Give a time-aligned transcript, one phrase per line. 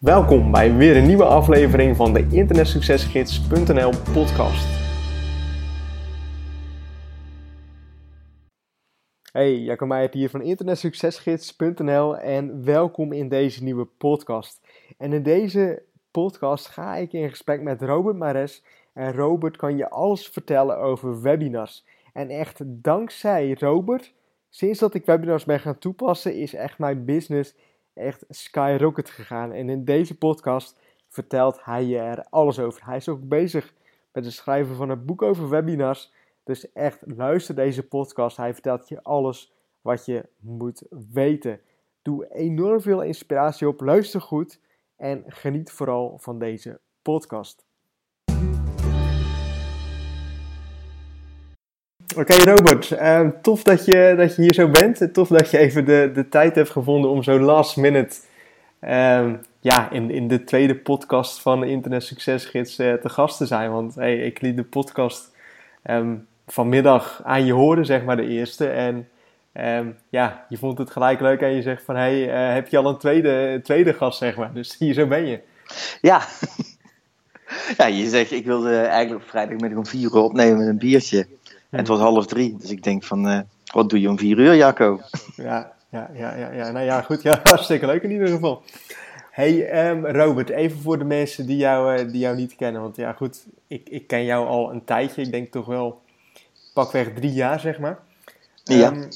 [0.00, 4.66] Welkom bij weer een nieuwe aflevering van de internetsuccesgids.nl podcast.
[9.32, 14.60] Hey, Jacco Meijert hier van internetsuccesgids.nl en welkom in deze nieuwe podcast.
[14.98, 19.90] En in deze podcast ga ik in gesprek met Robert Mares en Robert kan je
[19.90, 21.84] alles vertellen over webinars.
[22.12, 24.12] En echt dankzij Robert,
[24.48, 27.54] sinds dat ik webinars ben gaan toepassen, is echt mijn business
[27.96, 29.52] echt skyrocket gegaan.
[29.52, 30.78] En in deze podcast
[31.08, 32.84] vertelt hij je er alles over.
[32.84, 33.74] Hij is ook bezig
[34.12, 36.12] met het schrijven van een boek over webinars.
[36.44, 38.36] Dus echt luister deze podcast.
[38.36, 40.82] Hij vertelt je alles wat je moet
[41.12, 41.60] weten.
[42.02, 43.80] Doe enorm veel inspiratie op.
[43.80, 44.60] Luister goed
[44.96, 47.65] en geniet vooral van deze podcast.
[52.18, 55.14] Oké Robert, uh, tof dat je, dat je hier zo bent.
[55.14, 58.16] Tof dat je even de, de tijd hebt gevonden om zo last minute
[58.84, 63.46] uh, ja, in, in de tweede podcast van de Internet Succesgids uh, te gast te
[63.46, 63.70] zijn.
[63.70, 65.30] Want hey, ik liet de podcast
[65.90, 68.68] um, vanmiddag aan je horen, zeg maar de eerste.
[68.68, 69.08] En
[70.08, 72.88] ja, je vond het gelijk leuk en je zegt van hey, eh, heb je al
[72.88, 74.52] een tweede, tweede gast, zeg maar.
[74.52, 75.40] Dus hier zo ben je.
[76.00, 76.22] Ja.
[77.78, 81.26] ja, je zegt ik wilde eigenlijk op vrijdagmiddag om vier uur opnemen met een biertje.
[81.76, 83.40] En het was half drie, dus ik denk van, uh,
[83.72, 85.00] wat doe je om vier uur, Jacco?
[85.36, 86.70] Ja, ja, ja, ja, ja.
[86.70, 87.22] Nou ja, goed.
[87.22, 88.62] Ja, hartstikke leuk in ieder geval.
[89.30, 92.82] Hey um, Robert, even voor de mensen die jou, uh, die jou niet kennen.
[92.82, 95.22] Want ja, goed, ik, ik ken jou al een tijdje.
[95.22, 96.02] Ik denk toch wel
[96.74, 97.98] pakweg drie jaar, zeg maar.
[98.64, 98.92] Ja.
[98.92, 99.08] Um,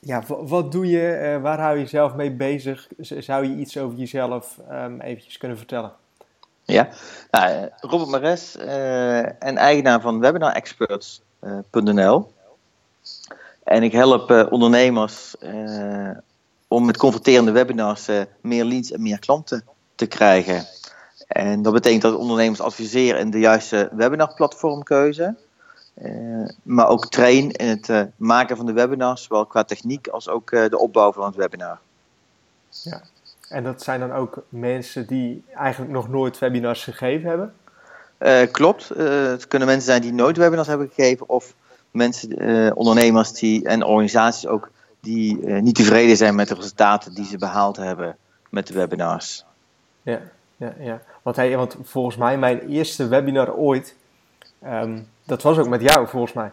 [0.00, 1.20] ja, wat doe je?
[1.22, 2.88] Uh, waar hou je jezelf mee bezig?
[2.98, 5.92] Zou je iets over jezelf um, eventjes kunnen vertellen?
[6.64, 6.88] Ja,
[7.30, 8.56] nou, Robert Mares
[9.38, 11.22] en eigenaar van Webinar Experts.
[11.70, 12.32] .nl.
[13.64, 16.10] En ik help uh, ondernemers uh,
[16.68, 18.08] om met converterende webinars
[18.40, 20.66] meer leads en meer klanten te krijgen.
[21.28, 25.34] En dat betekent dat ondernemers adviseren in de juiste webinarplatformkeuze.
[26.62, 30.78] maar ook train in het maken van de webinars, zowel qua techniek als ook de
[30.78, 31.78] opbouw van het webinar.
[32.70, 33.02] Ja,
[33.48, 37.54] en dat zijn dan ook mensen die eigenlijk nog nooit webinars gegeven hebben?
[38.18, 38.90] Uh, klopt.
[38.96, 41.54] Uh, het kunnen mensen zijn die nooit webinars hebben gegeven, of
[41.90, 47.24] mensen, uh, ondernemers die, en organisaties ook die niet tevreden zijn met de resultaten die
[47.24, 48.16] ze behaald hebben
[48.50, 49.44] met de webinars.
[50.02, 50.20] Ja,
[50.56, 51.02] ja, ja.
[51.22, 53.94] Want, hey, want volgens mij, mijn eerste webinar ooit,
[54.64, 56.52] um, dat was ook met jou, volgens mij.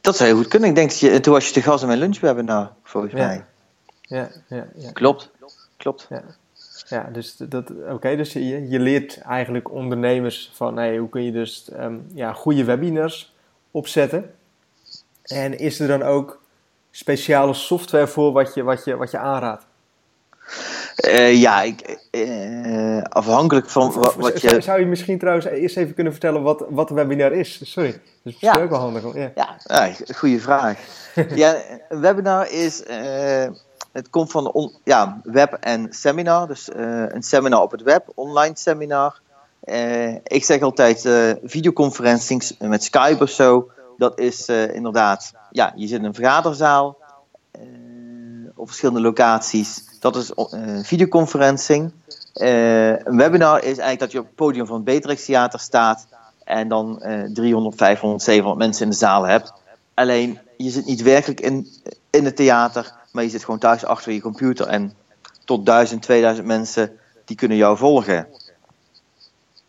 [0.00, 0.68] Dat zou heel goed kunnen.
[0.68, 3.26] Ik denk dat je, toen was je te gast in mijn lunchwebinar, volgens ja.
[3.26, 3.44] mij.
[4.00, 4.90] Ja, ja, ja.
[4.92, 5.30] Klopt,
[5.76, 6.06] klopt.
[6.10, 6.22] Ja.
[6.88, 11.32] Ja, dus, dat, oké, dus je, je leert eigenlijk ondernemers van hey, hoe kun je
[11.32, 13.34] dus um, ja, goede webinars
[13.70, 14.34] opzetten.
[15.22, 16.42] En is er dan ook
[16.90, 19.64] speciale software voor wat je, wat je, wat je aanraadt?
[21.06, 24.60] Uh, ja, ik, uh, afhankelijk van wat, wat je...
[24.60, 27.72] Zou je misschien trouwens eerst even kunnen vertellen wat, wat een webinar is?
[27.72, 27.90] Sorry,
[28.22, 28.60] dat is ja.
[28.60, 29.14] ook wel handig.
[29.14, 30.78] Ja, ja, ja goede vraag.
[31.34, 31.56] ja,
[31.88, 32.82] een webinar is...
[32.90, 33.46] Uh,
[33.92, 36.46] het komt van ja, web en seminar.
[36.46, 39.20] Dus uh, een seminar op het web, online seminar.
[39.64, 43.70] Uh, ik zeg altijd uh, videoconferencings met Skype of zo.
[43.96, 46.96] Dat is inderdaad, ja, je zit in een vergaderzaal
[48.54, 49.84] op verschillende locaties.
[50.00, 50.32] Dat is
[50.82, 51.92] videoconferencing.
[52.32, 56.06] een webinar is eigenlijk dat je op het podium van het Beatrix Theater staat
[56.44, 57.02] en dan
[57.32, 59.52] 300, 500, 700 mensen in de zaal hebt.
[59.94, 61.68] Alleen je zit niet werkelijk in,
[62.10, 64.94] in het theater, maar je zit gewoon thuis achter je computer en
[65.44, 68.26] tot 1000, 2000 mensen die kunnen jou volgen.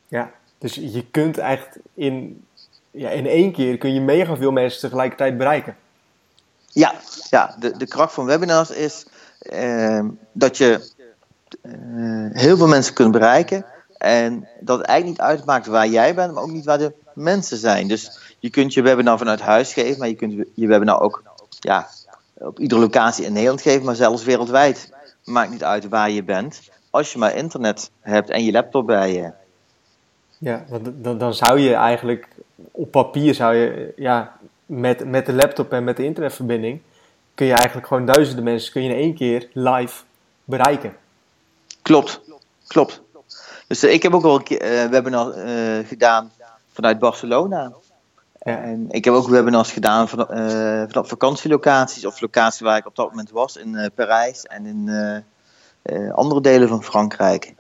[0.08, 2.46] Ja, dus je kunt echt in,
[2.92, 5.76] ja, in één keer kun je mega veel mensen tegelijkertijd bereiken.
[6.68, 6.94] Ja,
[7.30, 9.06] ja de, de kracht van webinars is
[9.40, 10.92] eh, dat je
[11.62, 13.66] eh, heel veel mensen kunt bereiken.
[13.98, 17.58] En dat het eigenlijk niet uitmaakt waar jij bent, maar ook niet waar de mensen
[17.58, 17.88] zijn.
[17.88, 21.24] Dus je kunt je webinar vanuit huis geven, maar je kunt je webinar ook
[21.60, 21.88] ja,
[22.44, 24.94] op iedere locatie in Nederland geven, maar zelfs wereldwijd.
[25.24, 26.72] Maakt niet uit waar je bent.
[26.90, 29.32] Als je maar internet hebt en je laptop bij je.
[30.38, 32.28] Ja, want dan, dan zou je eigenlijk
[32.72, 36.82] op papier zou je ja, met, met de laptop en met de internetverbinding
[37.36, 40.04] kun je eigenlijk gewoon duizenden mensen kun je in één keer live
[40.44, 40.96] bereiken.
[41.82, 42.22] Klopt,
[42.68, 43.02] klopt.
[43.68, 46.32] Dus uh, ik heb ook al een keer, uh, webinar uh, gedaan
[46.72, 47.74] vanuit Barcelona.
[48.44, 52.96] En ik heb ook webinars gedaan van, uh, vanaf vakantielocaties of locaties waar ik op
[52.96, 54.88] dat moment was in uh, Parijs en in
[55.84, 57.54] uh, andere delen van Frankrijk.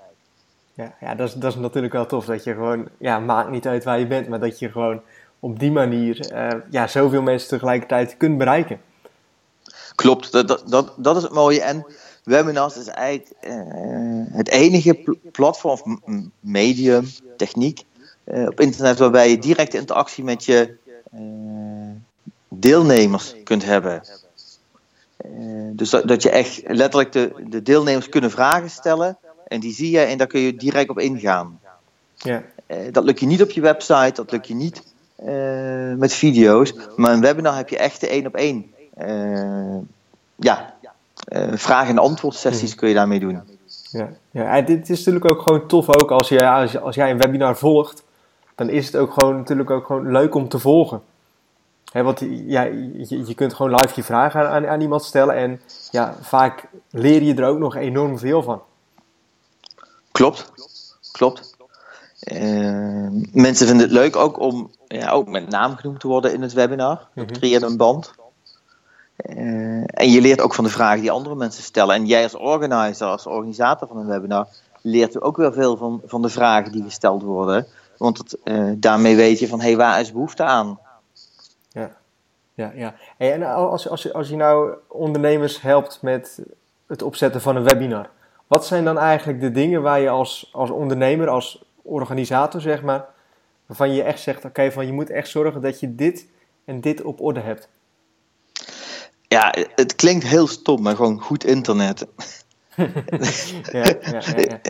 [0.73, 3.67] Ja, ja dat, is, dat is natuurlijk wel tof dat je gewoon, ja, maakt niet
[3.67, 5.01] uit waar je bent, maar dat je gewoon
[5.39, 6.33] op die manier
[6.69, 8.81] ja, zoveel mensen tegelijkertijd kunt bereiken.
[9.95, 11.61] Klopt, dat, dat, dat, dat is het mooie.
[11.61, 11.85] En
[12.23, 13.35] webinars is eigenlijk
[14.31, 17.05] het enige platform of medium,
[17.37, 17.83] techniek
[18.23, 20.75] op internet waarbij je directe interactie met je
[22.49, 24.01] deelnemers kunt hebben.
[25.71, 29.17] dus dat, dat, je echt letterlijk de, de deelnemers kunnen vragen stellen
[29.47, 31.59] en die zie je en daar kun je direct op ingaan.
[32.15, 32.43] Ja.
[32.91, 34.83] dat lukt je niet op je website, dat lukt je niet
[35.97, 36.73] met video's.
[36.95, 38.73] Maar een webinar heb je echt de één op één.
[40.35, 40.73] Ja,
[41.53, 42.79] vraag- en antwoord sessies hmm.
[42.79, 43.41] kun je daarmee doen.
[43.91, 47.17] Ja, ja dit is natuurlijk ook gewoon tof ook als, je, als, als jij een
[47.17, 48.03] webinar volgt.
[48.55, 51.01] Dan is het ook gewoon natuurlijk ook gewoon leuk om te volgen.
[51.91, 55.35] He, want ja, je, je kunt gewoon live je vragen aan, aan iemand stellen.
[55.35, 55.61] En
[55.91, 58.61] ja, vaak leer je er ook nog enorm veel van.
[60.11, 60.51] Klopt,
[61.11, 61.55] klopt.
[62.31, 66.41] Uh, mensen vinden het leuk ook om ja, ook met naam genoemd te worden in
[66.41, 67.07] het webinar.
[67.15, 67.33] Dat mhm.
[67.33, 68.13] creëert een band.
[69.29, 71.95] Uh, en je leert ook van de vragen die andere mensen stellen.
[71.95, 74.47] En jij als organizer, als organisator van een webinar,
[74.81, 77.67] leert ook weer veel van, van de vragen die gesteld worden.
[77.97, 80.79] Want het, uh, daarmee weet je van, hé, hey, waar is behoefte aan?
[81.69, 81.97] Ja,
[82.53, 82.95] ja, ja.
[83.17, 86.39] Hey, en als, als, als je nou ondernemers helpt met
[86.87, 88.09] het opzetten van een webinar,
[88.47, 93.05] wat zijn dan eigenlijk de dingen waar je als, als ondernemer, als organisator, zeg maar,
[93.65, 96.27] waarvan je echt zegt: oké, van je moet echt zorgen dat je dit
[96.65, 97.69] en dit op orde hebt?
[99.27, 102.07] Ja, het klinkt heel stom, maar gewoon goed internet.
[102.75, 104.21] Ja, ja,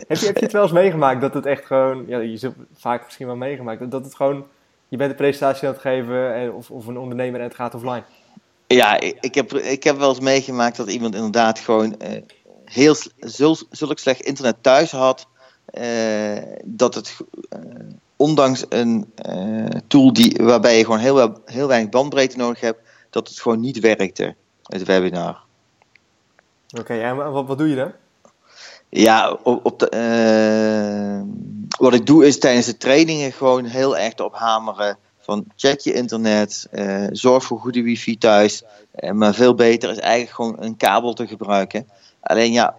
[0.06, 2.54] heb, je, heb je het wel eens meegemaakt dat het echt gewoon, ja, je zult
[2.76, 4.46] vaak misschien wel meegemaakt, dat het gewoon,
[4.88, 8.02] je bent een presentatie aan het geven of, of een ondernemer en het gaat offline?
[8.66, 12.08] Ja, ik heb, ik heb wel eens meegemaakt dat iemand inderdaad gewoon uh,
[12.64, 12.96] heel
[13.70, 15.26] zulk slecht internet thuis had,
[15.78, 17.16] uh, dat het
[17.50, 17.60] uh,
[18.16, 19.12] ondanks een
[19.86, 22.80] tool die, waarbij je gewoon heel, heel weinig bandbreedte nodig hebt,
[23.10, 25.43] dat het gewoon niet werkte, het webinar.
[26.78, 27.92] Oké, en wat, wat doe je dan?
[28.88, 31.24] Ja, op, op de,
[31.78, 35.92] wat ik doe is tijdens de trainingen gewoon heel erg op hameren van check je
[35.92, 36.68] internet,
[37.10, 38.64] zorg voor goede wifi thuis.
[39.12, 41.88] maar veel beter is eigenlijk gewoon een kabel te gebruiken.
[42.20, 42.74] Alleen ja,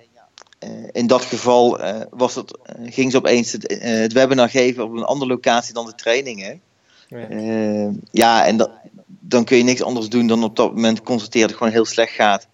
[0.60, 4.84] eh, in dat geval uh, was het, uh, ging ze opeens het, het, webinar geven
[4.84, 6.62] op een andere locatie dan de trainingen.
[7.08, 8.70] Ja, ja en dat,
[9.08, 11.86] dan kun je niks anders doen dan op dat moment constateren dat het gewoon heel
[11.86, 12.48] slecht gaat.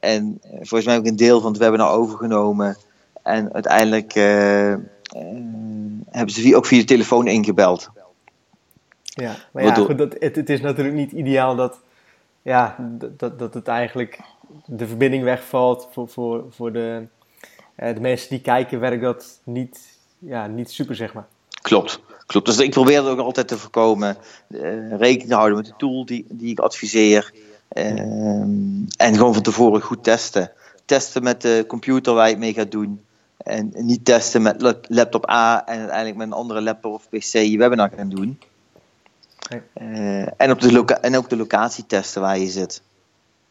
[0.00, 2.76] En volgens mij heb ik een deel van het webinar overgenomen.
[3.22, 4.12] En uiteindelijk
[6.10, 7.90] hebben ze ook via de telefoon ingebeld.
[9.02, 11.80] Ja, maar ja, goed, dat, het, het, is natuurlijk niet ideaal dat,
[12.42, 12.76] ja,
[13.16, 14.20] dat, dat het eigenlijk
[14.66, 17.06] de verbinding wegvalt voor, voor, voor de,
[17.76, 21.26] uh, de mensen die kijken, werkt dat niet, ja, niet super, zeg maar.
[21.62, 22.00] Klopt.
[22.26, 22.46] Klopt.
[22.46, 24.16] Dus ik probeer het ook altijd te voorkomen.
[24.90, 27.32] Rekening te houden met de tool die, die ik adviseer.
[27.74, 28.40] Uh,
[28.96, 30.50] en gewoon van tevoren goed testen.
[30.84, 33.04] Testen met de computer waar je het mee gaat doen.
[33.36, 37.58] En niet testen met laptop A en uiteindelijk met een andere laptop of PC je
[37.58, 38.38] webinar gaan doen.
[39.74, 42.82] Uh, en, op de en ook de locatie testen waar je zit.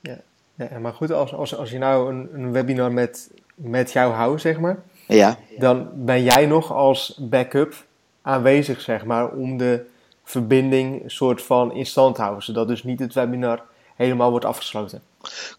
[0.01, 0.17] Ja,
[0.55, 4.39] ja maar goed, als, als, als je nou een, een webinar met met jou hou,
[4.39, 4.77] zeg maar.
[5.07, 5.37] Ja.
[5.57, 7.85] Dan ben jij nog als backup
[8.21, 9.85] aanwezig, zeg maar, om de
[10.23, 12.43] verbinding soort van in stand te houden.
[12.43, 13.63] Zodat dus niet het webinar
[13.95, 15.01] helemaal wordt afgesloten.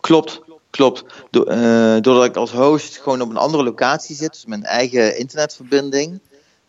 [0.01, 0.41] Klopt,
[0.71, 1.05] klopt.
[1.31, 6.21] Eh, doordat ik als host gewoon op een andere locatie zit, dus mijn eigen internetverbinding,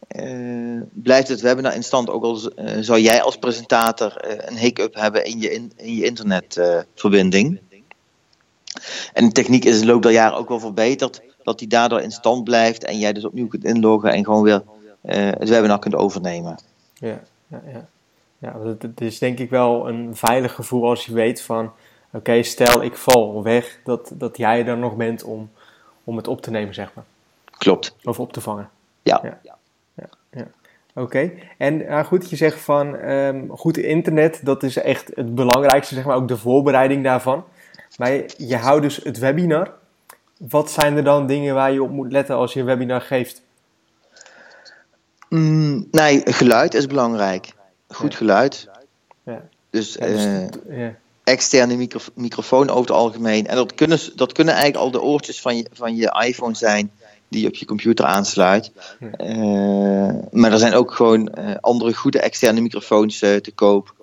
[0.09, 2.09] uh, blijft het webinar in stand.
[2.09, 4.13] Ook al uh, zou jij als presentator
[4.47, 7.59] een hiccup hebben in je, in, in je internetverbinding.
[9.13, 11.21] En de techniek is in de loop der jaren ook wel verbeterd.
[11.43, 14.63] Dat die daardoor in stand blijft en jij dus opnieuw kunt inloggen en gewoon weer
[15.01, 16.59] het webinar kunt overnemen.
[16.93, 17.87] Ja, ja, ja.
[18.45, 21.71] Ja het is denk ik wel een veilig gevoel als je weet van...
[22.11, 25.51] Oké, stel ik val weg, dat, dat jij er nog bent om,
[26.03, 27.03] om het op te nemen, zeg maar.
[27.57, 27.95] Klopt.
[28.03, 28.69] Of op te vangen.
[29.01, 29.19] Ja.
[29.23, 29.39] ja.
[29.93, 30.47] ja, ja.
[30.93, 35.95] Oké, en uh, goed, je zegt van um, goed internet, dat is echt het belangrijkste,
[35.95, 37.43] zeg maar, ook de voorbereiding daarvan.
[37.97, 39.73] Maar je houdt dus het webinar.
[40.37, 43.41] Wat zijn er dan dingen waar je op moet letten als je een webinar geeft?
[45.29, 47.54] Mm, nee, geluid is belangrijk.
[47.87, 48.69] Goed geluid.
[49.23, 49.47] Ja.
[49.69, 50.25] Dus, dus
[50.67, 50.87] uh,
[51.23, 53.47] externe micro microfoon over het algemeen.
[53.47, 56.91] En dat kunnen, dat kunnen eigenlijk al de oortjes van je, van je iPhone zijn
[57.27, 58.71] die je op je computer aansluit.
[58.99, 59.09] Uh,
[60.31, 63.93] maar er zijn ook gewoon uh, andere goede externe microfoons te koop.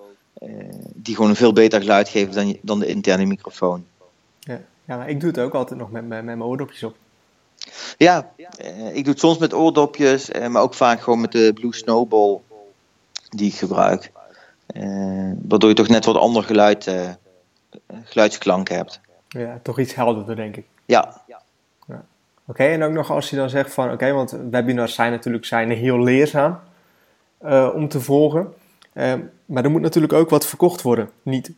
[0.43, 0.49] Eh,
[0.93, 3.85] die gewoon een veel beter geluid geven dan, dan de interne microfoon.
[4.39, 6.95] Ja, ja maar ik doe het ook altijd nog met, met, mijn oordopjes op.
[7.97, 11.51] Ja, eh, ik doe het soms met oordopjes, eh, maar ook vaak gewoon met de
[11.53, 12.39] Blue Snowball
[13.35, 14.11] die ik gebruik.
[15.47, 16.91] waardoor je toch net wat ander geluid,
[18.03, 18.99] geluidsklank hebt.
[19.27, 20.65] Ja, toch iets helderder, denk ik.
[20.85, 21.21] Ja.
[22.45, 25.71] Oké, en ook nog als je dan zegt van, oké, want webinars zijn natuurlijk zijn
[25.71, 26.59] heel leerzaam
[27.45, 28.53] uh, om te volgen.
[28.93, 29.13] Uh,
[29.45, 31.09] maar er moet natuurlijk ook wat verkocht worden.
[31.21, 31.51] Niet,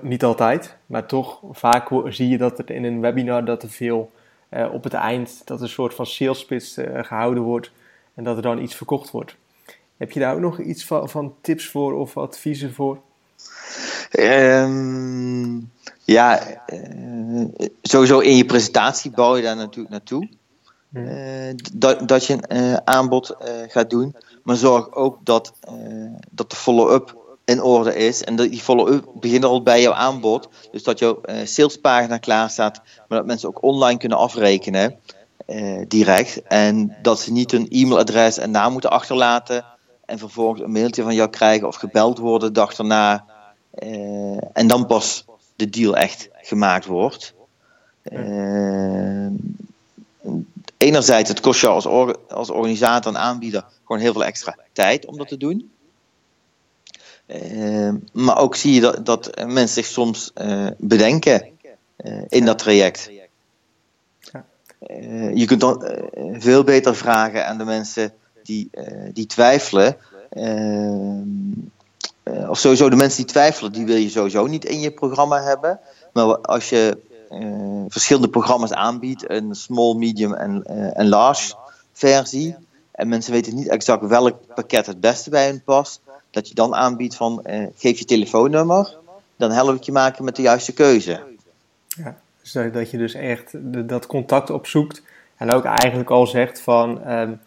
[0.00, 4.10] niet altijd, maar toch vaak zie je dat er in een webinar dat er veel
[4.50, 6.74] uh, op het eind, dat er een soort van sales pitch
[7.06, 7.70] gehouden wordt
[8.14, 9.36] en dat er dan iets verkocht wordt.
[9.96, 12.98] Heb je daar ook nog iets van, van tips voor of adviezen voor?
[14.12, 15.70] Um,
[16.04, 17.44] ja, uh,
[17.82, 20.28] sowieso in je presentatie bouw je daar natuurlijk naartoe.
[20.92, 23.36] Uh, dat, dat je een uh, aanbod
[23.68, 24.16] gaat doen.
[24.42, 25.52] Maar zorg ook dat,
[26.30, 28.24] dat de follow-up in orde is.
[28.24, 30.48] En dat die follow-up begint al bij jouw aanbod.
[30.70, 32.80] Dus dat jouw salespagina klaar staat.
[33.08, 35.00] Maar dat mensen ook online kunnen afrekenen.
[35.88, 36.42] direct.
[36.42, 39.64] En dat ze niet hun e-mailadres en naam moeten achterlaten.
[40.06, 43.24] En vervolgens een mailtje van jou krijgen of gebeld worden de dag daarna.
[44.52, 45.24] en dan pas
[45.56, 47.34] de deal echt gemaakt wordt.
[48.12, 49.26] Uh,
[50.76, 55.16] enerzijds, het kost jou als, als organisator en aanbieder gewoon heel veel extra tijd om
[55.16, 55.70] dat te doen.
[57.26, 61.50] Uh, maar ook zie je dat, dat mensen zich soms uh, bedenken
[62.28, 63.10] in dat traject.
[65.34, 65.98] je kunt dan
[66.32, 68.12] veel beter vragen aan de mensen
[68.46, 68.70] die,
[69.12, 69.96] die twijfelen.
[72.24, 75.42] Uh, of sowieso de mensen die twijfelen, die wil je sowieso niet in je programma
[75.42, 75.80] hebben.
[76.12, 76.98] Maar als je
[77.32, 81.54] uh, verschillende programma's aanbiedt, een small, medium en, en large
[81.92, 82.56] versie,
[82.90, 86.00] en mensen weten niet exact welk pakket het beste bij hen past,
[86.30, 87.42] dat je dan aanbiedt van
[87.76, 88.96] geef je telefoonnummer,
[89.36, 91.22] dan help ik je maken met de juiste keuze.
[91.86, 93.50] Ja, dat je dus echt
[93.88, 95.02] dat contact opzoekt
[95.36, 97.10] en ook eigenlijk al zegt van...
[97.10, 97.40] Um,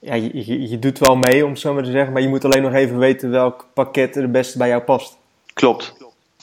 [0.00, 2.44] ja, je, je, doet wel mee, om het zo maar te zeggen, maar je moet
[2.44, 5.16] alleen nog even weten welk pakket er het beste bij jou past.
[5.54, 5.94] Klopt,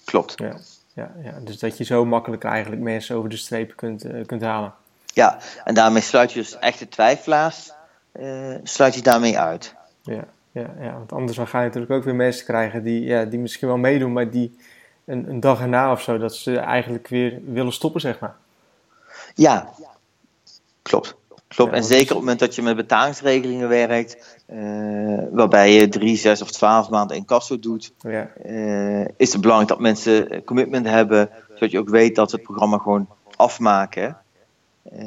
[0.06, 0.34] klopt.
[0.36, 0.58] Ja,
[0.94, 1.40] ja, ja.
[1.40, 4.74] dus dat je zo makkelijk eigenlijk mensen over de streep kunt, uh, kunt halen.
[5.06, 7.72] Ja, en daarmee sluit je dus echte twijfelaars,
[8.20, 9.74] uh, sluit je daarmee uit.
[10.02, 13.26] Ja, ja, ja, want anders dan ga je natuurlijk ook weer mensen krijgen die, ja,
[13.26, 14.58] die misschien wel meedoen, maar die
[15.06, 18.36] een, een dag erna of zo, dat ze eigenlijk weer willen stoppen, zeg maar.
[19.36, 19.70] Ja,
[20.82, 21.16] klopt.
[21.48, 26.18] Klopt, en zeker op het moment dat je met betalingsregelingen werkt, uh, waarbij je drie,
[26.18, 28.30] zes of twaalf maanden in kasso doet, ja.
[28.46, 32.46] uh, is het belangrijk dat mensen commitment hebben, zodat je ook weet dat ze het
[32.46, 34.18] programma gewoon afmaken.
[34.94, 35.02] Uh,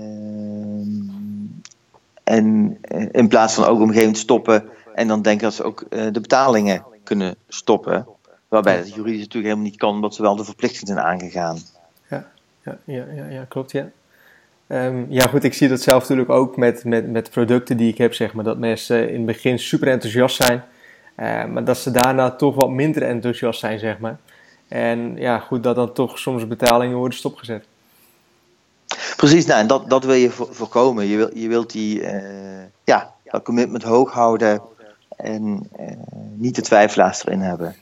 [2.25, 2.79] en
[3.13, 5.85] in plaats van ook op een gegeven moment stoppen en dan denken dat ze ook
[5.91, 8.07] de betalingen kunnen stoppen.
[8.49, 11.59] Waarbij dat juridisch natuurlijk helemaal niet kan, omdat ze wel de verplichting zijn aangegaan.
[12.09, 12.27] Ja,
[12.65, 13.91] ja, ja, ja, ja klopt, ja.
[14.73, 17.99] Um, ja, goed, ik zie dat zelf natuurlijk ook met, met, met producten die ik
[17.99, 20.65] heb, zeg maar, dat mensen in het begin super enthousiast zijn,
[21.17, 24.19] uh, maar dat ze daarna toch wat minder enthousiast zijn, zeg maar.
[24.69, 27.65] En ja, goed, dat dan toch soms betalingen worden stopgezet.
[29.17, 31.07] Precies, nou, en dat, dat wil je voorkomen.
[31.07, 34.63] Je, wil, je wilt die, uh, ja, dat commitment hoog houden
[35.17, 35.87] en uh,
[36.35, 37.77] niet de twijfelaars erin hebben.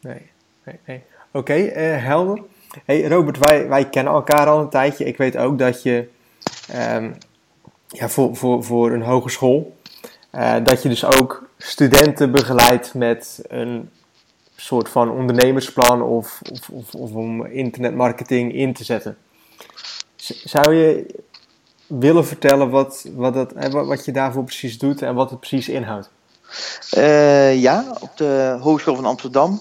[0.00, 0.30] Nee,
[0.64, 1.02] nee, nee.
[1.32, 2.42] Oké, okay, helder.
[2.84, 5.04] Hey Robert, wij, wij kennen elkaar al een tijdje.
[5.04, 6.12] Ik weet ook dat je
[6.72, 7.16] um,
[7.88, 9.76] ja, voor, voor, voor een hogeschool.
[10.32, 13.90] Uh, dat je dus ook studenten begeleidt met een
[14.56, 16.40] soort van ondernemersplan of,
[16.72, 19.16] of, of, om internetmarketing in te zetten.
[20.44, 21.14] Zou je
[21.86, 26.10] willen vertellen wat, wat, dat, wat je daarvoor precies doet en wat het precies inhoudt?
[26.96, 29.60] Uh, ja, op de Hogeschool van Amsterdam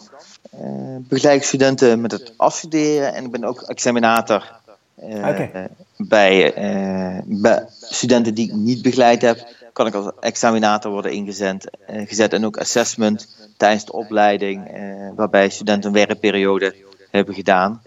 [0.99, 4.61] begeleid ik studenten met het afstuderen en ik ben ook examinator
[5.01, 5.65] uh,
[5.97, 11.77] bij, uh, bij, studenten die ik niet begeleid heb, kan ik als examinator worden ingezet
[11.89, 14.71] uh, gezet en ook assessment tijdens de opleiding,
[15.15, 16.75] waarbij studenten een werkperiode
[17.11, 17.81] hebben gedaan.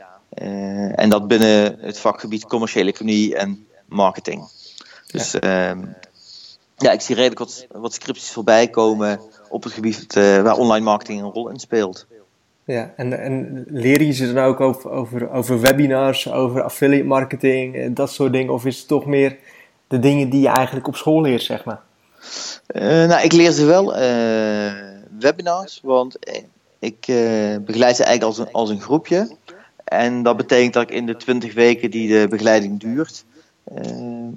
[0.94, 4.48] en dat binnen het vakgebied commerciële economie en marketing.
[5.06, 5.84] Dus ja, ehm,
[6.76, 11.20] ja ik zie redelijk wat, wat scripties voorbij komen op het gebied waar online marketing
[11.20, 12.06] een rol in speelt.
[12.66, 17.76] Ja, en, en leer je ze dan ook over, over, over webinars, over affiliate marketing
[17.76, 18.52] en dat soort dingen?
[18.52, 19.37] Of is het toch meer
[19.87, 21.80] de dingen die je eigenlijk op school leert, zeg maar?
[22.68, 24.73] Uh, nou, ik leer ze wel uh,
[25.18, 26.18] webinars, want
[26.78, 26.99] ik
[27.64, 29.37] begeleid ze eigenlijk als een, als een groepje.
[29.85, 33.25] En dat betekent dat ik in de 20 weken die de begeleiding duurt,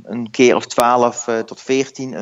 [0.04, 2.14] een keer of 12 tot 14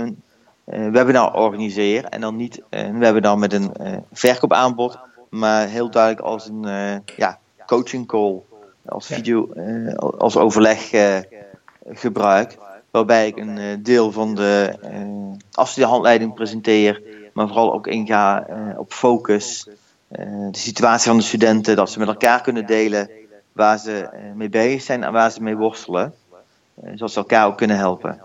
[0.65, 2.05] een webinar organiseer.
[2.05, 3.71] En dan niet een webinar met een
[4.11, 4.97] verkoopaanbod,
[5.37, 8.41] maar heel duidelijk als een uh, ja, coaching call,
[8.85, 11.17] als video, uh, als overleg uh,
[11.87, 12.57] gebruik.
[12.91, 14.73] Waarbij ik een deel van de
[15.51, 17.01] afstudeerhandleiding presenteer,
[17.33, 19.67] maar vooral ook inga op focus.
[20.07, 23.09] de situatie van de studenten, dat ze met elkaar kunnen delen
[23.51, 26.13] waar ze mee bezig zijn en waar ze mee worstelen.
[26.83, 28.21] zodat ze elkaar ook kunnen helpen.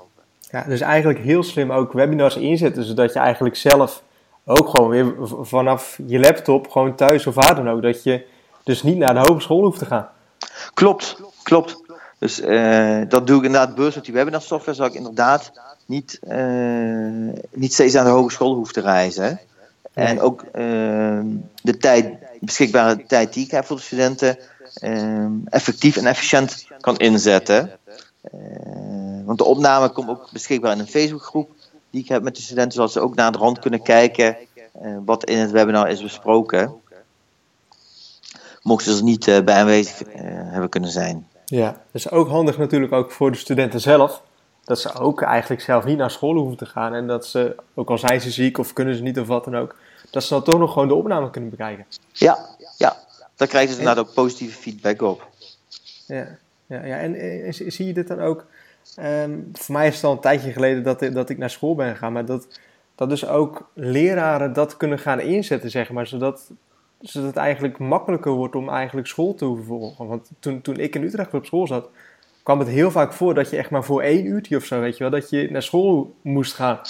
[0.50, 4.02] Ja, dus eigenlijk heel slim ook webinars inzetten, zodat je eigenlijk zelf
[4.44, 8.26] ook gewoon weer vanaf je laptop, gewoon thuis of waar dan ook, dat je
[8.64, 10.08] dus niet naar de hogeschool hoeft te gaan.
[10.74, 11.80] Klopt, klopt.
[12.18, 15.52] Dus uh, dat doe ik inderdaad bewust met die webinar software, zodat ik inderdaad
[15.86, 19.40] niet, uh, niet steeds naar de hogeschool hoef te reizen.
[19.92, 21.20] En ook uh,
[21.62, 24.38] de tijd, beschikbare tijd die ik heb voor de studenten
[25.44, 27.70] effectief en efficiënt kan inzetten.
[29.24, 31.50] want de opname komt ook beschikbaar in een Facebookgroep
[31.92, 34.36] die ik heb met de studenten, zodat ze ook naar de rand kunnen kijken
[35.04, 36.80] wat in het webinar is besproken
[38.62, 41.26] mochten ze er niet bij aanwezig hebben kunnen zijn.
[41.44, 44.22] Ja, dat is ook handig natuurlijk ook voor de studenten zelf.
[44.64, 46.94] Dat ze ook eigenlijk zelf niet naar school hoeven te gaan.
[46.94, 49.56] En dat ze, ook al zijn ze ziek of kunnen ze niet of wat dan
[49.56, 49.76] ook,
[50.10, 51.86] dat ze dan toch nog gewoon de opname kunnen bekijken.
[52.12, 52.38] Ja,
[52.76, 52.96] ja.
[53.36, 55.28] daar krijgen ze inderdaad ook positieve feedback op.
[56.06, 56.26] Ja,
[56.66, 56.96] ja, ja.
[56.96, 58.44] En, en, zie je dit dan ook?
[59.00, 61.92] Um, voor mij is het al een tijdje geleden dat, dat ik naar school ben
[61.92, 62.46] gegaan, maar dat,
[62.94, 66.50] dat dus ook leraren dat kunnen gaan inzetten, zeg maar, zodat
[67.02, 70.06] zodat het eigenlijk makkelijker wordt om eigenlijk school te hoeven volgen.
[70.06, 71.88] Want toen, toen ik in Utrecht op school zat,
[72.42, 74.96] kwam het heel vaak voor dat je echt maar voor één uurtje of zo, weet
[74.96, 76.80] je wel, dat je naar school moest gaan.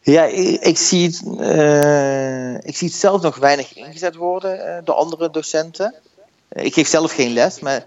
[0.00, 0.24] Ja,
[0.60, 5.30] ik, zie, het, uh, ik zie het zelf nog weinig ingezet worden uh, door andere
[5.30, 5.94] docenten.
[6.52, 7.84] Ik geef zelf geen les, maar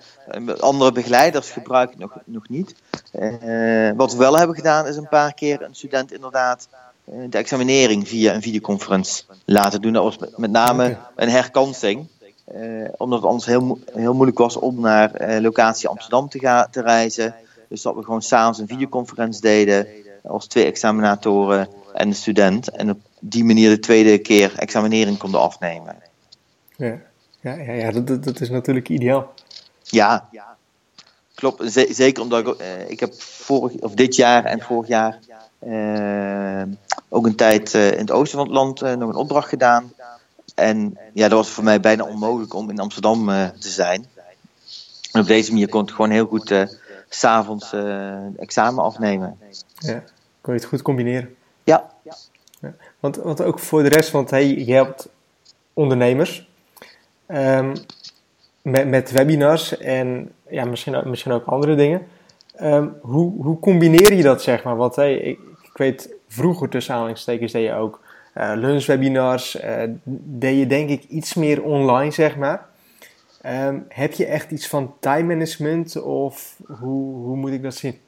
[0.60, 2.76] andere begeleiders gebruiken het nog, nog niet.
[3.20, 6.68] Uh, wat we wel hebben gedaan is een paar keer een student inderdaad
[7.06, 9.94] eh, de examinering via een videoconferentie laten doen.
[9.94, 12.08] Dat was met name een herkansing.
[12.56, 16.68] Uh, omdat het anders heel, heel moeilijk was om naar uh, locatie Amsterdam te, gaan,
[16.72, 17.36] te reizen.
[17.70, 19.88] Dus dat we gewoon s'avonds een videoconferentie deden
[20.24, 22.70] als twee examinatoren en een student.
[22.70, 25.96] En op die manier de tweede keer examinering konden afnemen.
[26.78, 27.00] Ja,
[27.44, 29.34] ja, ja, ja dat, dat is natuurlijk ideaal.
[29.84, 30.30] Ja,
[31.36, 31.72] klopt.
[31.90, 35.20] zeker omdat ik, uh, ik heb vorig, of dit jaar en vorig jaar
[37.10, 39.94] ook een tijd in het oosten van het land nog een opdracht gedaan.
[40.56, 43.26] En ja, dat was voor mij bijna onmogelijk om in Amsterdam
[43.60, 44.06] te zijn.
[45.12, 46.68] En op deze manier kon ik gewoon heel goed
[47.10, 47.74] s'avonds
[48.38, 49.38] examen afnemen.
[49.78, 50.04] Ja,
[50.42, 51.36] kon je het goed combineren.
[51.64, 51.92] Ja.
[52.04, 52.16] ja.
[53.00, 55.10] Want, want ook voor de rest, want hey, je helpt
[55.74, 56.48] ondernemers
[57.34, 57.74] um,
[58.62, 62.08] met, met webinars en ja, misschien, misschien ook andere dingen.
[62.62, 64.76] Um, hoe, hoe combineer je dat, zeg maar?
[64.76, 68.02] Want ik, ik weet, vroeger tussen aanhalingstekens deed je ook
[68.38, 69.64] uh, lunchwebinars.
[69.64, 72.66] Uh, deed je denk ik iets meer online, zeg maar.
[73.46, 78.00] Um, heb je echt iets van time management of hoe, hoe moet ik dat zien?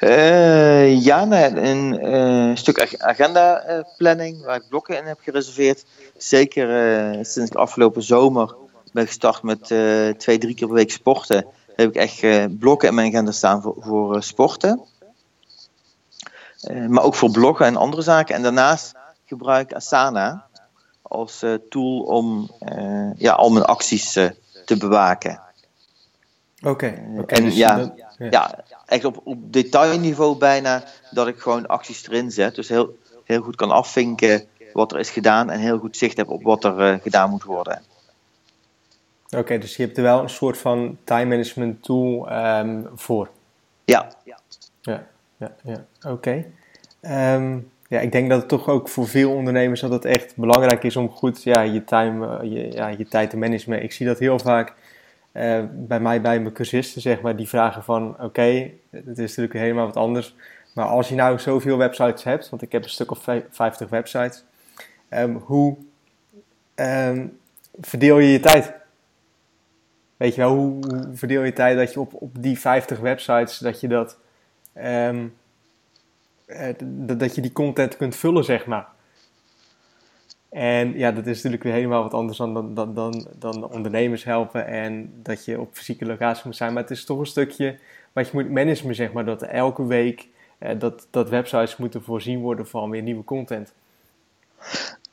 [0.00, 3.64] Uh, ja, een uh, stuk agenda
[3.96, 5.84] planning waar ik blokken in heb gereserveerd.
[6.18, 8.54] Zeker sinds de afgelopen zomer
[8.92, 9.64] ben gestart met
[10.18, 11.46] twee, drie keer per week sporten.
[11.76, 12.20] Heb ik echt
[12.58, 14.80] blokken in mijn agenda staan voor, voor sporten.
[16.88, 18.34] maar ook voor bloggen en andere zaken.
[18.34, 20.46] En daarnaast gebruik ik Asana
[21.02, 22.50] als tool om
[23.16, 24.12] ja, al mijn acties
[24.64, 25.40] te bewaken.
[26.60, 26.68] Oké.
[26.68, 28.64] Okay, okay, en dus ja, dan, ja, ja.
[28.86, 32.54] echt op, op detailniveau bijna dat ik gewoon acties erin zet.
[32.54, 36.28] Dus heel, heel goed kan afvinken wat er is gedaan en heel goed zicht heb
[36.28, 37.82] op wat er gedaan moet worden.
[39.26, 43.28] Oké, okay, dus je hebt er wel een soort van time management tool um, voor.
[43.84, 44.08] Ja.
[44.24, 44.38] Ja,
[44.82, 45.52] ja, ja.
[45.62, 45.84] ja.
[46.10, 46.46] oké.
[47.02, 47.34] Okay.
[47.34, 50.82] Um, ja, ik denk dat het toch ook voor veel ondernemers dat het echt belangrijk
[50.82, 53.82] is om goed ja, je, time, eh, je, ja, je tijd te managen.
[53.82, 54.74] Ik zie dat heel vaak
[55.32, 59.36] uh, bij mij, bij mijn cursisten, zeg maar, die vragen van oké, okay, het is
[59.36, 60.34] natuurlijk helemaal wat anders.
[60.74, 64.44] Maar als je nou zoveel websites hebt, want ik heb een stuk of 50 websites,
[65.10, 65.76] um, hoe
[66.74, 67.38] um,
[67.80, 68.72] verdeel je je tijd?
[70.16, 70.80] Weet je wel, hoe,
[71.12, 74.18] verdeel je tijd dat je op, op die 50 websites, dat je dat...
[74.74, 75.34] Um,
[76.46, 76.68] uh,
[77.16, 78.86] dat je die content kunt vullen, zeg maar.
[80.48, 84.66] En ja, dat is natuurlijk weer helemaal wat anders dan, dan, dan, dan ondernemers helpen
[84.66, 86.72] en dat je op fysieke locatie moet zijn.
[86.72, 87.78] Maar het is toch een stukje
[88.12, 89.24] wat je moet managen, zeg maar.
[89.24, 93.72] Dat elke week uh, dat, dat websites moeten voorzien worden van weer nieuwe content.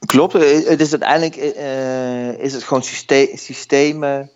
[0.05, 2.83] Klopt, het is uiteindelijk uh, is het gewoon
[3.33, 4.29] systemen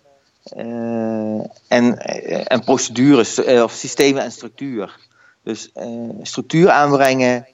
[1.68, 1.98] en,
[2.48, 5.00] en procedures, of systemen en structuur.
[5.44, 5.72] Dus
[6.22, 7.48] structuur aanbrengen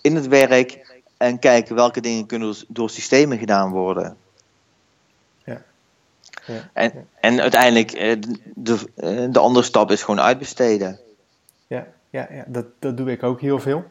[0.00, 4.16] in het werk en kijken welke dingen kunnen door systemen gedaan worden.
[5.44, 5.62] Ja.
[6.46, 6.70] ja.
[6.72, 7.90] En, en uiteindelijk,
[8.54, 8.78] de,
[9.30, 10.98] de andere stap is gewoon uitbesteden.
[11.66, 13.84] Ja, ja, ja dat, dat doe ik ook heel veel.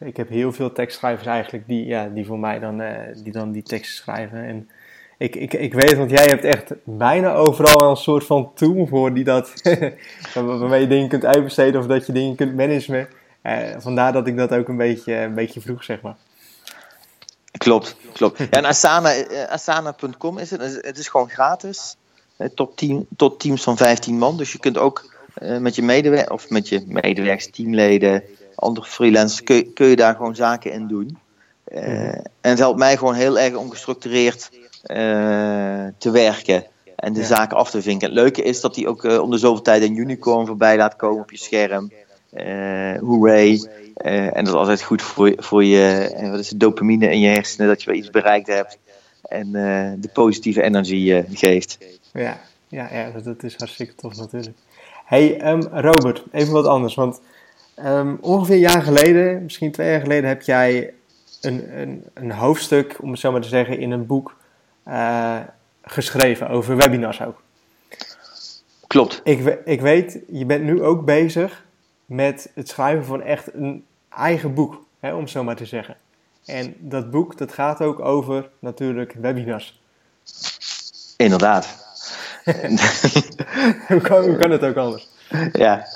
[0.00, 2.82] Ik heb heel veel tekstschrijvers eigenlijk die, ja, die voor mij dan,
[3.22, 4.44] die, dan die teksten schrijven.
[4.44, 4.68] En
[5.20, 9.14] ik, ik, ik weet, want jij hebt echt bijna overal een soort van tool voor
[9.14, 9.52] die dat,
[10.34, 13.08] waarmee je dingen kunt uitbesteden of dat je dingen kunt managen.
[13.42, 16.16] Uh, vandaar dat ik dat ook een beetje, een beetje vroeg, zeg maar.
[17.58, 18.38] Klopt, klopt.
[18.38, 19.12] Ja, en Asana,
[19.48, 20.80] asana.com is het.
[20.80, 21.96] Het is gewoon gratis.
[22.54, 24.36] Tot, team, tot teams van 15 man.
[24.36, 25.14] Dus je kunt ook
[25.58, 28.22] met je medewerkers, of met je medewerkers, teamleden,
[28.54, 31.18] andere freelancers, kun, kun je daar gewoon zaken in doen.
[31.72, 34.96] Uh, en het helpt mij gewoon heel erg om gestructureerd uh,
[35.98, 36.64] te werken
[36.96, 37.26] en de ja.
[37.26, 38.08] zaken af te vinken.
[38.08, 41.22] Het leuke is dat hij ook om de zoveel tijd een unicorn voorbij laat komen
[41.22, 41.92] op je scherm.
[43.00, 43.68] hooray.
[43.94, 47.68] en dat is altijd goed voor, voor je wat is het, dopamine in je hersenen,
[47.68, 48.78] dat je wel iets bereikt hebt.
[49.22, 49.52] En
[50.00, 51.78] de positieve energie geeft.
[52.12, 54.56] Ja, ja, ja, dat is hartstikke tof natuurlijk.
[55.04, 56.94] Hey um, Robert, even wat anders.
[56.94, 57.20] Want
[57.84, 60.92] um, ongeveer een jaar geleden, misschien twee jaar geleden, heb jij
[61.40, 64.36] een, een, een hoofdstuk, om het zo maar te zeggen, in een boek
[64.88, 65.38] uh,
[65.82, 67.42] geschreven over webinars ook.
[68.86, 69.20] Klopt.
[69.24, 71.64] Ik, ik weet, je bent nu ook bezig
[72.06, 75.96] met het schrijven van echt een eigen boek, hè, om het zo maar te zeggen.
[76.44, 79.80] En dat boek, dat gaat ook over natuurlijk webinars.
[81.16, 81.78] Inderdaad.
[83.88, 85.08] hoe, kan, hoe, kan, het ook anders?
[85.52, 85.86] Ja.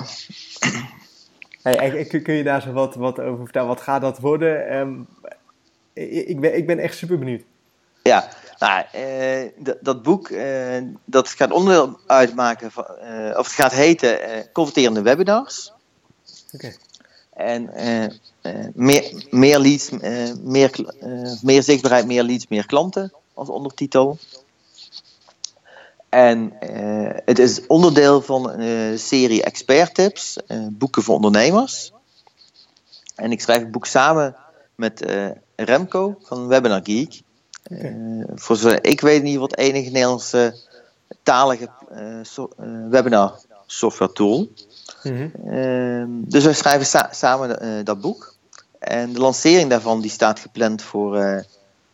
[1.64, 3.68] Hey, kun je daar zo wat, wat over vertellen?
[3.68, 4.76] Wat gaat dat worden?
[4.76, 5.06] Um,
[5.92, 7.42] ik, ben, ik ben echt super benieuwd.
[8.02, 13.72] Ja, nou, uh, dat boek uh, dat gaat onderdeel uitmaken van, uh, of het gaat
[13.72, 14.18] heten
[14.52, 15.72] Converterende Webinars.
[16.52, 16.66] Oké.
[16.66, 16.76] Okay.
[17.30, 17.70] En
[18.74, 19.90] meer, meer leads,
[20.42, 20.70] meer,
[21.42, 24.18] meer zichtbaarheid, meer leads, meer klanten als ondertitel.
[26.14, 31.92] En uh, het is onderdeel van een serie expert tips, uh, boeken voor ondernemers.
[33.14, 34.36] En ik schrijf het boek samen
[34.74, 37.22] met uh, Remco van Webinar Geek.
[37.70, 38.26] Okay.
[38.34, 40.54] voor zover ik weet geval het enige Nederlandse
[41.22, 41.68] talige
[42.22, 42.48] so
[42.90, 44.52] webinar software tool.
[45.02, 46.24] Mm -hmm.
[46.28, 48.34] dus wij schrijven sa samen dat boek.
[48.78, 51.44] En de lancering daarvan die staat gepland voor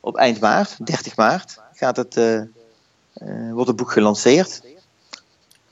[0.01, 1.61] op eind maart, 30 maart.
[1.73, 2.17] Gaat het
[3.51, 4.61] wordt het boek gelanceerd.
[4.65, 4.73] Oké,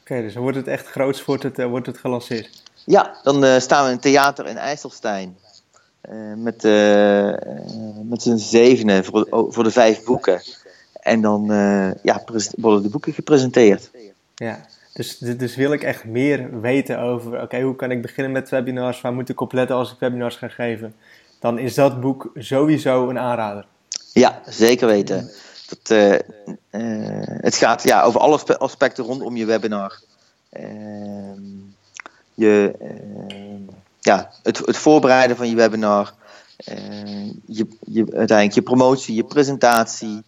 [0.01, 2.63] okay, dus dan wordt het echt groots wordt het, uh, wordt het gelanceerd?
[2.85, 5.37] Ja, dan uh, staan we in theater in IJsselstein.
[6.37, 6.63] met
[8.09, 10.43] met z'n zevenen voor, voor de vijf boeken.
[11.01, 11.45] En dan
[12.03, 12.25] ja,
[12.57, 13.91] worden de boeken gepresenteerd.
[14.35, 14.67] Ja,
[14.99, 19.01] dus, dus wil ik echt meer weten over, oké, hoe kan ik beginnen met webinars?
[19.01, 20.95] Waar moet ik op letten als ik webinars ga geven?
[21.41, 23.67] Dan is dat boek sowieso een aanrader.
[24.13, 25.31] Ja, zeker weten.
[25.69, 26.13] Dat, uh,
[26.71, 30.01] uh, het gaat ja, over alle aspecten rondom je webinar.
[30.53, 30.63] Uh,
[32.35, 33.63] je, ehm,
[34.01, 36.15] ja, het, het, voorbereiden van je webinar.
[36.57, 40.23] Ehm, je, je, uiteindelijk je promotie, je presentatie.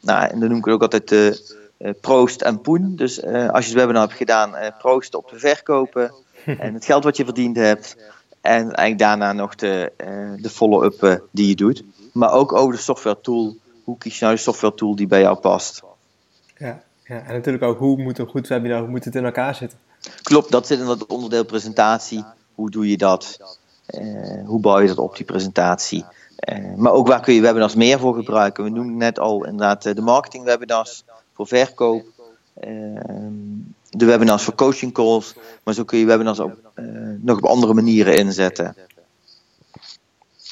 [0.00, 1.56] nou, en dan noem ik het ook altijd de
[2.00, 2.96] proost en poen.
[2.96, 6.12] Dus eh, als je het webinar hebt gedaan, proost op de verkopen.
[6.44, 7.96] en het geld wat je verdiend hebt.
[8.40, 9.92] En eigenlijk daarna nog de,
[10.40, 11.82] de follow-up die je doet.
[12.12, 13.56] Maar ook over de software tool
[13.90, 15.82] hoe kies je nou de software tool die bij jou past?
[16.56, 17.20] Ja, ja.
[17.20, 19.78] en natuurlijk ook hoe moet een goed webinar, hoe moet het in elkaar zitten?
[20.22, 22.24] Klopt, dat zit in dat onderdeel presentatie.
[22.54, 23.38] Hoe doe je dat?
[23.88, 26.04] Uh, hoe bouw je dat op, die presentatie?
[26.48, 28.64] Uh, maar ook waar kun je webinars meer voor gebruiken?
[28.64, 32.04] We noemden net al inderdaad eh, de marketing webinars voor verkoop.
[33.90, 35.34] de webinars voor coaching calls.
[35.62, 36.56] Maar zo kun je webinars ook
[37.18, 38.76] nog op andere manieren inzetten.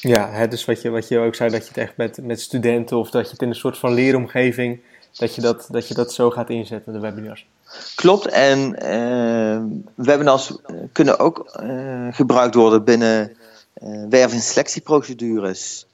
[0.00, 2.40] Ja, hè, dus wat je, wat je ook zei, dat je het echt met, met
[2.40, 4.80] studenten of dat je het in een soort van leeromgeving,
[5.12, 7.46] dat je dat, dat, je dat zo gaat inzetten, de webinars.
[7.94, 9.62] Klopt, en uh,
[9.94, 10.52] webinars
[10.92, 13.36] kunnen ook uh, gebruikt worden binnen
[13.82, 15.86] uh, werf- en selectieprocedures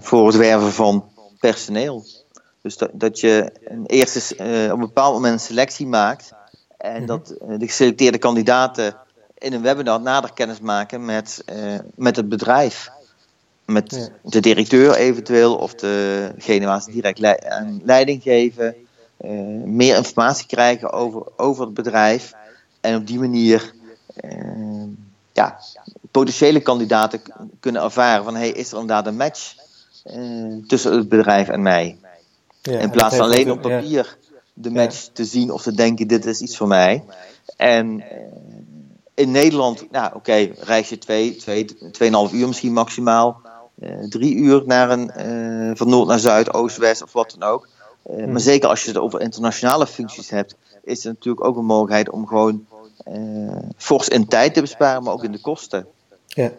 [0.00, 1.04] voor het werven van
[1.40, 2.04] personeel.
[2.62, 4.34] Dus dat, dat je een eerste,
[4.72, 6.32] op een bepaald moment een selectie maakt
[6.78, 7.06] en mm -hmm.
[7.06, 7.26] dat
[7.60, 8.96] de geselecteerde kandidaten
[9.38, 12.90] in een webinar nader kennis maken met, uh, met het bedrijf.
[13.64, 14.08] Met ja.
[14.30, 17.38] de directeur eventueel of degene waar ze direct le
[17.82, 18.74] leiding geven.
[19.20, 19.30] Uh,
[19.64, 22.32] meer informatie krijgen over, over het bedrijf.
[22.80, 23.72] En op die manier
[24.24, 24.84] uh,
[25.32, 25.58] ja,
[26.10, 27.20] potentiële kandidaten
[27.60, 29.54] kunnen ervaren van hey, is er inderdaad een match
[30.66, 31.98] tussen het bedrijf en mij.
[32.62, 34.40] Ja, In plaats van alleen op papier ja.
[34.52, 37.04] de match te zien of te denken dit is iets voor mij.
[37.56, 38.04] En
[39.16, 43.40] in Nederland, nou oké, okay, reis je twee, twee, tweeënhalf uur misschien maximaal.
[43.80, 47.48] Uh, drie uur naar een, uh, van noord naar zuid, oost, west of wat dan
[47.48, 47.68] ook.
[48.10, 48.32] Uh, hmm.
[48.32, 52.10] Maar zeker als je het over internationale functies hebt, is er natuurlijk ook een mogelijkheid
[52.10, 52.66] om gewoon
[53.76, 55.86] fors in tijd te besparen, maar ook in de kosten.
[56.26, 56.50] Ja,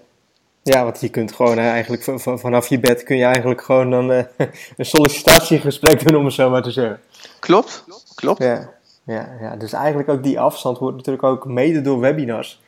[0.64, 4.10] Ja, want je kunt gewoon eigenlijk vanaf je bed kun je eigenlijk gewoon dan
[4.78, 7.00] een sollicitatiegesprek doen, om het zo maar te zeggen.
[7.40, 7.84] Klopt,
[8.16, 8.44] klopt.
[8.44, 8.77] Ja,
[9.08, 12.62] ja, ja, dus eigenlijk ook die afstand wordt natuurlijk ook mede door webinars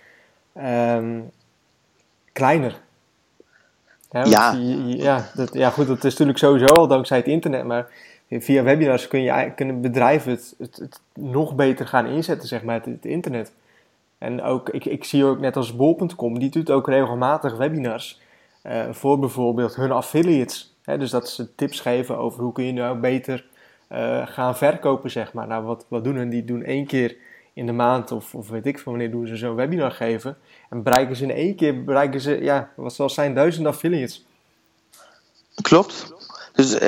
[0.58, 1.32] um,
[2.34, 2.80] kleiner.
[4.10, 4.52] ja.
[4.86, 7.88] ja, dat, ja, goed, dat is natuurlijk sowieso al dankzij het internet, maar
[8.30, 12.86] via webinars kun je, kunnen bedrijven het, het, nog beter gaan inzetten, zeg maar, het,
[12.86, 13.52] het internet.
[14.18, 18.22] En ook, ik, ik zie ook net als bol.com, die doet ook regelmatig webinars
[18.64, 20.76] uh, voor bijvoorbeeld hun affiliates.
[20.84, 23.46] Hè, dus dat ze tips geven over hoe kun je nou beter
[23.92, 25.48] uh, gaan verkopen, zeg maar.
[25.48, 26.30] Nou, wat, wat doen hun?
[26.30, 27.16] Die doen één keer
[27.54, 30.38] in de maand of, of weet ik veel wanneer doen ze zo'n webinar geven.
[30.70, 34.26] En bereiken ze in één keer, bereiken ze, ja, wat zal zijn, duizenden affiliates.
[35.62, 36.14] Klopt.
[36.54, 36.80] Dus uh,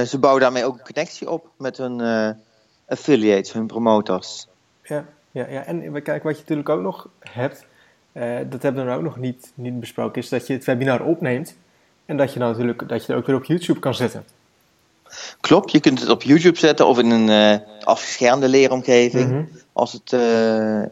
[0.00, 2.30] ze bouwen daarmee ook een connectie op met hun uh,
[2.86, 4.48] affiliates, hun promotors.
[4.82, 5.64] Ja ja, ja.
[5.64, 7.66] En kijk, wat je natuurlijk ook nog hebt,
[8.12, 11.56] uh, dat hebben we ook nog niet, niet besproken, is dat je het webinar opneemt
[12.06, 14.24] en dat je, nou natuurlijk, dat je het ook weer op YouTube kan zetten.
[15.40, 19.30] Klopt, je kunt het op YouTube zetten of in een uh, afgeschermde leeromgeving.
[19.30, 19.44] Mhm.
[19.72, 20.82] Als het uh,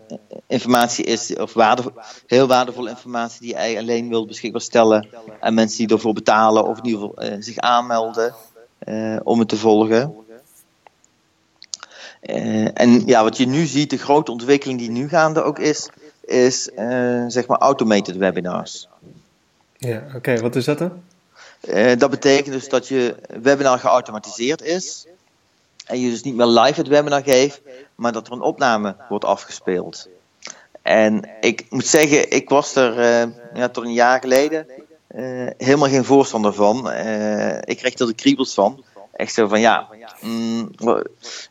[0.47, 1.93] informatie is, of waardevol,
[2.27, 5.09] heel waardevolle informatie die je alleen wilt beschikbaar stellen
[5.41, 8.35] aan mensen die ervoor betalen of in ieder geval uh, zich aanmelden
[9.23, 10.15] om het te volgen.
[12.75, 15.91] En ja, wat je nu ziet, de grote ontwikkeling die nu gaande ook is,
[16.25, 16.71] is
[17.29, 18.89] zeg maar automated webinars.
[19.77, 21.03] Ja, oké, wat is dat dan?
[21.69, 25.07] Uh, dat betekent dus dat je webinar geautomatiseerd is.
[25.87, 27.61] En je dus niet meer live het webinar geeft,
[27.95, 30.09] maar dat er een opname wordt afgespeeld.
[30.83, 32.95] En ik moet zeggen, ik was er
[33.55, 34.67] ja, tot een jaar geleden
[35.57, 36.93] helemaal geen voorstander van.
[37.65, 38.85] ik kreeg er de kriebels van
[39.17, 39.89] echt zo van ja.
[40.21, 40.71] Mm,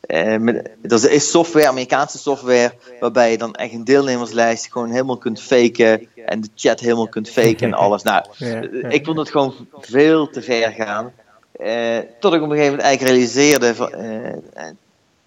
[0.02, 0.48] eh,
[0.82, 6.08] er is software, Amerikaanse software, waarbij je dan echt een deelnemerslijst gewoon helemaal kunt faken
[6.26, 8.04] en de chat helemaal kunt faken en alles.
[8.04, 8.26] Nou,
[8.98, 11.14] ik vond het gewoon veel te ver gaan.
[11.52, 14.66] Eh, tot ik op een gegeven moment eigenlijk realiseerde van, uh,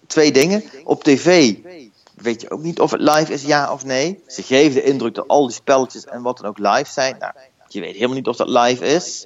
[0.07, 0.63] twee dingen.
[0.83, 1.55] Op tv
[2.15, 4.23] weet je ook niet of het live is, ja of nee.
[4.27, 7.15] Ze geven de indruk dat al die spelletjes en wat dan ook live zijn.
[7.19, 7.33] Nou,
[7.67, 9.25] je weet helemaal niet of dat live is.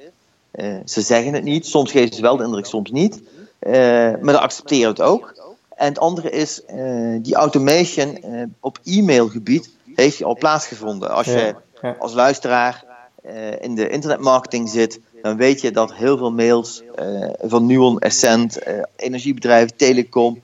[0.56, 3.22] Uh, ze zeggen het niet, soms geven ze wel de indruk, soms niet.
[3.60, 3.74] Uh,
[4.22, 5.56] maar dan accepteren het ook.
[5.76, 8.18] En het andere is, uh, die automation
[8.60, 11.10] op e-mailgebied heeft al plaatsgevonden.
[11.10, 11.56] Als je
[12.00, 12.84] als luisteraar
[13.60, 16.84] in de internetmarketing zit, dan weet je dat heel veel mails
[17.42, 18.60] van Nuon, Essent,
[18.96, 20.42] energiebedrijven, telecom,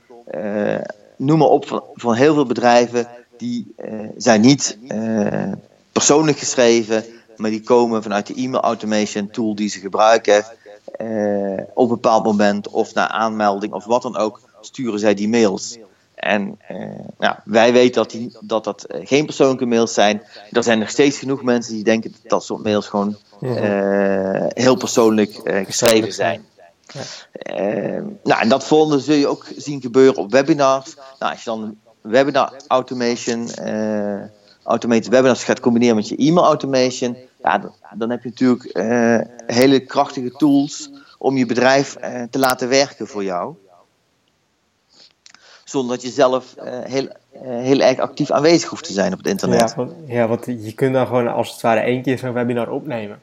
[1.15, 3.75] noem maar op, van, van heel veel bedrijven, die
[4.17, 4.77] zijn niet
[5.91, 7.03] persoonlijk geschreven
[7.39, 10.45] maar die komen vanuit de e-mail automation tool die ze gebruiken.
[11.01, 15.29] Uh, op een bepaald moment of na aanmelding of wat dan ook, sturen zij die
[15.29, 15.77] mails.
[16.15, 16.77] En uh,
[17.17, 20.21] nou, wij weten dat, die, dat dat uh, geen persoonlijke mails zijn.
[20.51, 23.17] Er zijn nog steeds genoeg mensen die denken dat dat soort mails gewoon
[24.53, 26.45] heel persoonlijk geschreven zijn.
[28.23, 30.95] Nou, en dat volgende zul je ook zien gebeuren op webinars.
[30.95, 33.49] Nou, als je dan webinar automation,
[34.63, 39.79] automated webinars gaat combineren met je e-mail automation, ja, dan, heb je natuurlijk uh, hele
[39.79, 43.55] krachtige tools om je bedrijf uh, te laten werken voor jou.
[45.63, 47.07] Zonder dat je zelf uh, heel,
[47.39, 49.69] heel erg actief aanwezig hoeft te zijn op het internet.
[49.69, 52.69] Ja want, ja, want je kunt dan gewoon als het ware één keer zo'n webinar
[52.69, 53.19] opnemen.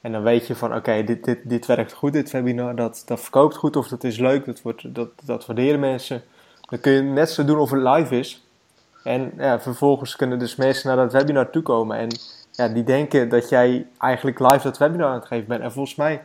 [0.00, 3.20] En dan weet je van oké, dit, dit, dit werkt goed, dit webinar, dat, dat
[3.20, 6.22] verkoopt goed of dat is leuk, dat, wordt, dat, dat waarderen mensen.
[6.60, 8.44] Dan kun je net zo doen of het live is.
[9.04, 11.96] En ja, vervolgens kunnen dus mensen naar dat webinar toekomen.
[11.98, 12.08] En
[12.56, 15.62] ja, die denken dat jij eigenlijk live dat webinar aan het geven bent.
[15.62, 16.22] En volgens mij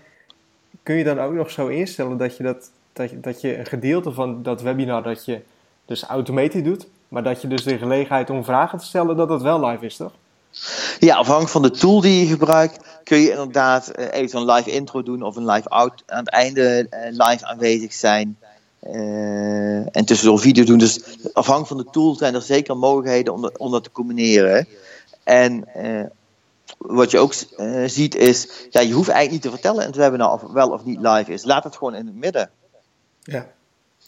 [0.83, 3.65] kun je dan ook nog zo instellen dat je, dat, dat, je, dat je een
[3.65, 5.39] gedeelte van dat webinar dat je
[5.85, 9.41] dus automatisch doet, maar dat je dus de gelegenheid om vragen te stellen dat dat
[9.41, 10.11] wel live is, toch?
[10.99, 14.71] Ja, afhankelijk van de tool die je gebruikt, kun je inderdaad uh, even een live
[14.71, 18.37] intro doen of een live out aan het einde uh, live aanwezig zijn.
[18.87, 20.77] Uh, en tussendoor video doen.
[20.77, 24.67] Dus afhankelijk van de tool zijn er zeker mogelijkheden om, om dat te combineren.
[25.23, 25.67] En
[26.77, 29.95] wat je ook uh, ziet is, ja, je hoeft eigenlijk niet te vertellen in het
[29.95, 31.43] webinar of wel of niet live is.
[31.43, 32.49] Laat het gewoon in het midden.
[33.23, 33.47] Ja,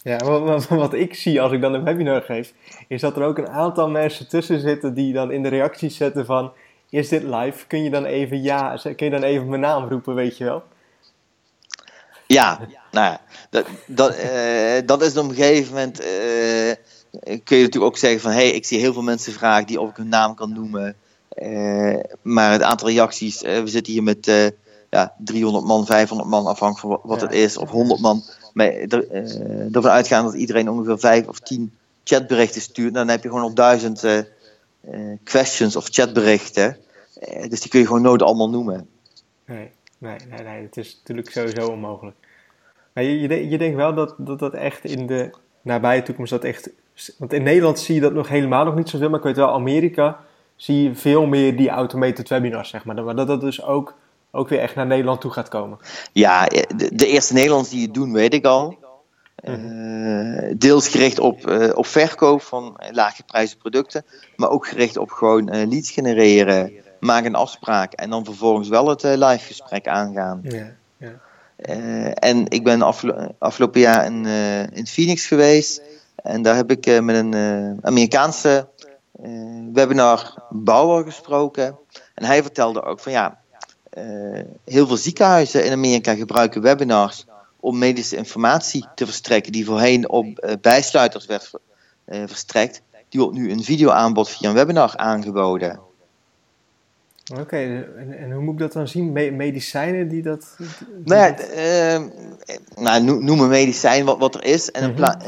[0.03, 2.53] ja wat, wat, ik zie als ik dan een webinar geef,
[2.87, 6.25] is dat er ook een aantal mensen tussen zitten die dan in de reacties zetten
[6.25, 6.51] van,
[6.89, 7.67] is dit live?
[7.67, 10.63] Kun je dan even ja, kun je dan even mijn naam roepen, weet je wel?
[12.27, 12.59] Ja,
[12.91, 16.07] nou ja, dat, dat, uh, dat is op een gegeven moment, uh,
[17.43, 19.81] kun je natuurlijk ook zeggen van, hé, hey, ik zie heel veel mensen vragen die
[19.81, 20.95] of ik hun naam kan noemen.
[21.41, 24.47] Uh, maar het aantal reacties, uh, we zitten hier met uh,
[24.89, 28.23] ja, 300 man, 500 man, afhankelijk van wat, wat het is, of 100 man.
[28.53, 29.11] Maar er,
[29.71, 33.55] ervan uitgaan dat iedereen ongeveer 5 of 10 chatberichten stuurt, dan heb je gewoon op
[33.55, 34.05] duizend
[35.23, 36.77] questions of chatberichten.
[37.49, 38.87] dus die kun je gewoon nooit allemaal noemen.
[39.45, 42.15] Nee, nee, nee, nee, het is natuurlijk sowieso onmogelijk.
[42.93, 45.29] Maar je, je, je denkt wel dat, dat dat echt in de
[45.61, 46.69] nabije toekomst dat echt...
[47.17, 49.53] Want in Nederland zie je dat nog helemaal nog niet zoveel, maar ik weet wel,
[49.53, 50.19] Amerika
[50.63, 52.95] zie je veel meer die automated webinars, zeg maar.
[52.95, 53.95] Dat dat dus ook,
[54.31, 55.77] ook weer echt naar Nederland toe gaat komen.
[56.11, 58.77] Ja, de, de eerste Nederlanders die het doen, weet ik al.
[59.43, 65.55] Uh, deels gericht op, uh, op verkoop van laaggeprijsde producten, maar ook gericht op gewoon
[65.55, 70.39] uh, leads genereren, maak een afspraak en dan vervolgens wel het live gesprek aangaan.
[70.43, 72.13] Ja, ja.
[72.13, 72.81] en ik ben
[73.39, 74.25] afgelopen jaar in,
[74.73, 75.81] in Phoenix geweest
[76.15, 77.35] en daar heb ik met een
[77.81, 78.67] Amerikaanse
[79.73, 81.77] webinarbouwer gesproken.
[82.15, 83.39] En hij vertelde ook van ja,
[84.65, 87.25] heel veel ziekenhuizen in Amerika gebruiken webinars
[87.59, 91.51] om medische informatie te verstrekken die voorheen op uh, bijsluiters werd
[92.05, 92.81] verstrekt.
[93.09, 95.79] Die wordt nu een videoaanbod via een webinar aangeboden.
[97.31, 99.11] Oké, okay, en, en, hoe moet ik dat dan zien?
[99.11, 100.55] Me medicijnen die dat.
[100.57, 100.67] Die
[101.03, 101.35] nou ja,
[101.95, 102.05] uh,
[102.75, 104.71] nou, noem een medicijn wat, wat er is.
[104.71, 105.21] En in, pla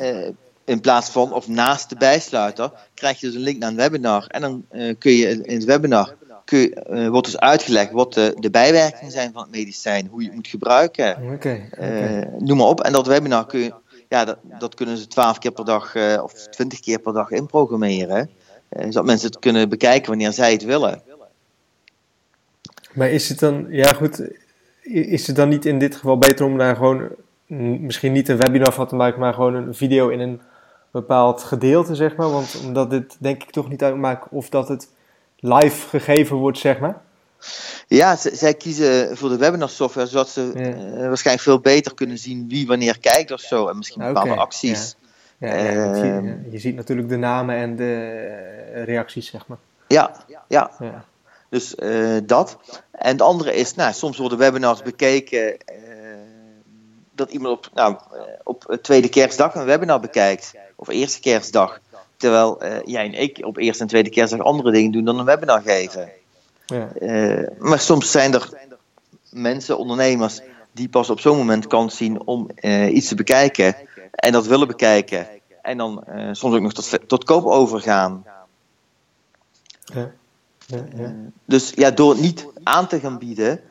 [0.65, 2.71] in, plaats van of naast de bijsluiter
[3.05, 4.25] krijg je dus een link naar een webinar.
[4.27, 4.65] En dan
[4.97, 6.15] kun je in het webinar
[6.45, 10.27] kun, uh, wordt dus uitgelegd wat de, de, bijwerkingen zijn van het medicijn, hoe je
[10.27, 11.15] het moet gebruiken.
[11.33, 12.19] Okay, okay.
[12.19, 12.81] Uh, noem maar op.
[12.81, 13.73] En dat webinar kun je,
[14.09, 18.29] ja, dat, dat kunnen ze twaalf keer per dag of twintig keer per dag inprogrammeren.
[18.69, 21.01] zodat mensen het kunnen bekijken wanneer zij het willen.
[22.93, 24.29] Maar is het dan, ja goed,
[24.81, 27.09] is het dan niet in dit geval beter om daar gewoon
[27.79, 30.41] misschien niet een webinar van te maken, maar gewoon een video in een
[30.95, 32.31] bepaald gedeelte, zeg maar?
[32.31, 34.89] Want omdat dit denk ik toch niet uitmaakt of dat het
[35.39, 37.01] live gegeven wordt, zeg maar?
[37.87, 40.61] Ja, zij kiezen voor de webinar software zodat ze ja.
[40.61, 43.67] uh, waarschijnlijk veel beter kunnen zien wie wanneer kijkt of zo.
[43.67, 44.95] En misschien bepaalde okay, acties.
[44.99, 45.03] Ja.
[45.37, 49.57] Ja, uh, je, je, ziet natuurlijk de namen en de reacties, zeg maar.
[49.87, 50.11] Ja,
[50.47, 50.71] ja.
[51.49, 52.57] Dus uh, dat.
[52.91, 55.57] En het andere is, nou, soms worden webinars bekeken
[57.15, 57.95] dat iemand op, nou,
[58.43, 60.53] op tweede kerstdag een webinar bekijkt.
[60.75, 61.79] Of eerste kerstdag.
[62.17, 65.25] Terwijl uh, jij en ik op eerste en tweede kerstdag andere dingen doen dan een
[65.25, 66.09] webinar geven.
[66.65, 66.89] Ja.
[66.99, 68.49] Uh, maar soms zijn er
[69.29, 73.75] mensen, ondernemers, die pas op zo'n moment kans zien om uh, iets te bekijken.
[74.11, 75.27] En dat willen bekijken.
[75.61, 78.23] En dan soms ook nog tot, tot koop overgaan.
[79.85, 80.11] Ja.
[80.67, 81.13] Ja, ja.
[81.45, 83.61] dus ja, door het niet aan te gaan bieden,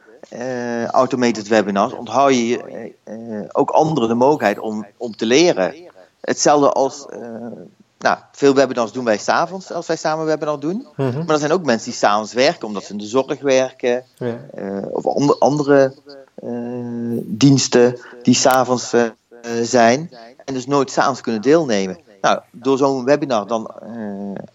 [0.91, 2.93] automated webinars, onthoud je
[3.53, 5.75] ook anderen de mogelijkheid om, om te leren.
[6.21, 7.07] Hetzelfde als
[8.05, 10.87] nou, veel webinars doen wij s'avonds als wij samen webinar doen.
[10.97, 11.25] Mm -hmm.
[11.25, 14.05] Maar er zijn ook mensen die s'avonds werken omdat ze in de zorg werken.
[14.17, 14.37] Ja.
[14.59, 15.95] Uh, of andere, andere
[16.45, 19.03] uh, diensten die s'avonds uh,
[19.63, 20.11] zijn.
[20.45, 21.99] En dus nooit s'avonds kunnen deelnemen.
[22.21, 23.71] Nou, door zo'n webinar dan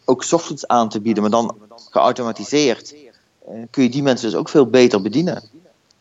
[0.06, 1.56] ook ochtends aan te bieden, maar dan
[1.90, 2.96] geautomatiseerd,
[3.70, 5.44] kun je die mensen dus ook veel beter bedienen.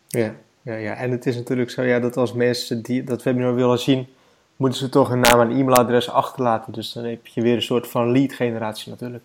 [0.07, 0.33] Ja,
[0.69, 0.95] ja, ja.
[0.95, 4.07] en het is natuurlijk zo ja, dat als mensen die dat webinar willen zien
[4.59, 6.73] moeten ze toch een naam en e-mailadres achterlaten.
[6.73, 9.23] Dus dan heb je weer een soort van lead generatie natuurlijk.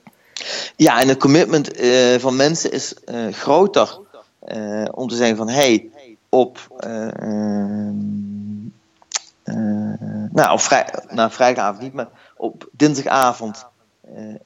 [0.77, 3.99] Ja, en het commitment uh, van mensen is uh, groter
[4.49, 5.89] uh, om te zeggen van hey,
[6.29, 6.59] op
[10.31, 13.67] nou, op vrij, nou, vrijdagavond niet, maar op dinsdagavond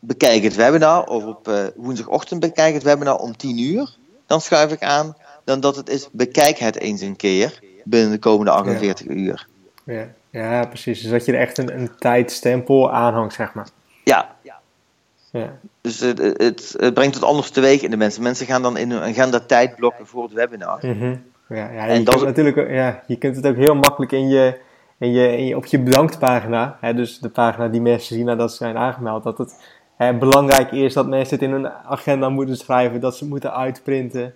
[0.01, 3.97] bekijk het webinar of op woensdagochtend bekijk het webinar om 10 uur.
[4.27, 5.17] Dan schuif ik aan
[5.49, 9.15] dan dat het is bekijk het eens een keer binnen de komende 48 ja.
[9.15, 9.47] uur.
[9.85, 10.09] Ja.
[10.31, 11.01] Ja, precies.
[11.01, 13.67] Dus dat je er echt een, een tijdstempel aanhangt, zeg maar.
[14.05, 14.37] Ja.
[14.43, 15.59] ja.
[15.81, 18.23] Dus het, het, het brengt het anders teweeg in de mensen.
[18.23, 20.79] Mensen gaan dan in hun agenda tijd blokken voor het webinar.
[20.83, 21.23] Mm -hmm.
[21.49, 24.59] Ja, ja, en je, natuurlijk, ja, je kunt het ook heel makkelijk in je,
[24.99, 28.51] in je, in je, op je bedanktpagina, hè, dus de pagina die mensen zien nadat
[28.51, 29.65] ze zijn aangemeld, dat het
[29.97, 33.55] hè, belangrijk is dat mensen het in hun agenda moeten schrijven, dat ze het moeten
[33.55, 34.35] uitprinten.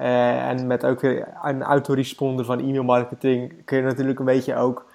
[0.00, 4.56] Uh, en met ook weer een autoresponder van e-mail marketing kun je natuurlijk een beetje
[4.56, 4.86] ook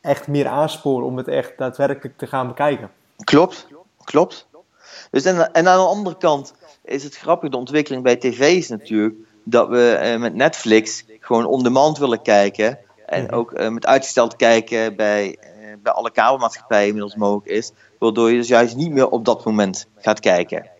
[0.00, 2.90] echt meer aansporen om het echt daadwerkelijk te gaan bekijken.
[3.24, 3.68] Klopt,
[4.04, 4.48] klopt.
[5.10, 8.68] Dus en, en aan de andere kant is het grappig, de ontwikkeling bij tv is
[8.68, 12.78] natuurlijk dat we eh, met Netflix gewoon on-demand willen kijken.
[13.06, 13.34] En Mhm.
[13.34, 15.48] ook eh, met uitgesteld kijken bij, eh,
[15.82, 17.72] bij alle kabelmaatschappijen inmiddels mogelijk is.
[17.98, 20.70] Waardoor je dus juist niet meer op dat moment gaat kijken.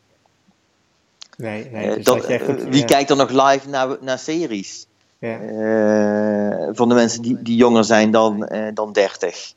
[1.43, 1.89] Nee, nee.
[1.89, 4.87] Eh, Dus dat- eh, wie ja, kijkt er nog live naar, naar series?
[5.19, 5.39] ja.
[5.39, 9.53] Eh, van de mensen die, die jonger zijn dan, dan 30.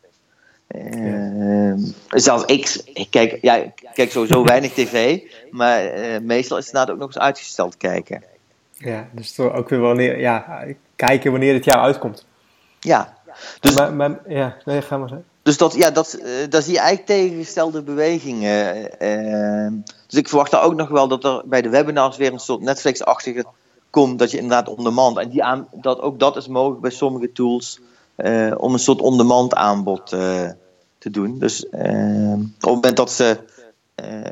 [0.67, 1.73] Eh,
[2.09, 5.19] Zelfs ik, ik kijk, ja, ik kijk sowieso weinig tv,
[5.51, 8.23] maar meestal is het inderdaad ook nog eens uitgesteld kijken.
[8.71, 10.65] ja, dus toch ook weer wanneer, ja,
[10.95, 12.25] kijken wanneer het jou uitkomt.
[12.79, 13.17] Ja,
[13.59, 15.27] dus, maar, maar, ja, nee, ga maar zeggen.
[15.46, 19.00] Dus dat, ja, dat, eh, daar zie je eigenlijk tegengestelde bewegingen.
[19.00, 19.72] eh,
[20.08, 22.62] dus ik verwacht daar ook nog wel dat er bij de webinars weer een soort
[22.62, 23.46] Netflix-achtige
[23.89, 27.32] komt, dat je inderdaad on-demand, en die aan, dat, ook dat is mogelijk bij sommige
[27.32, 27.80] tools,
[28.16, 30.08] eh, om een soort on-demand aanbod
[30.98, 31.39] te doen.
[31.39, 33.38] Dus op het moment dat ze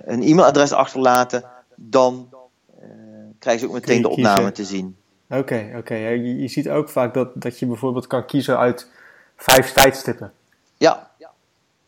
[0.06, 1.44] een e-mailadres achterlaten,
[1.76, 2.30] dan
[3.40, 4.96] krijgen ze ook meteen de opname te zien.
[5.30, 5.96] Oké, oké.
[5.96, 8.88] Je, je, ziet ook vaak dat, dat je bijvoorbeeld kan kiezen uit
[9.36, 10.34] vijf tijdstippen.
[10.84, 11.10] Ja,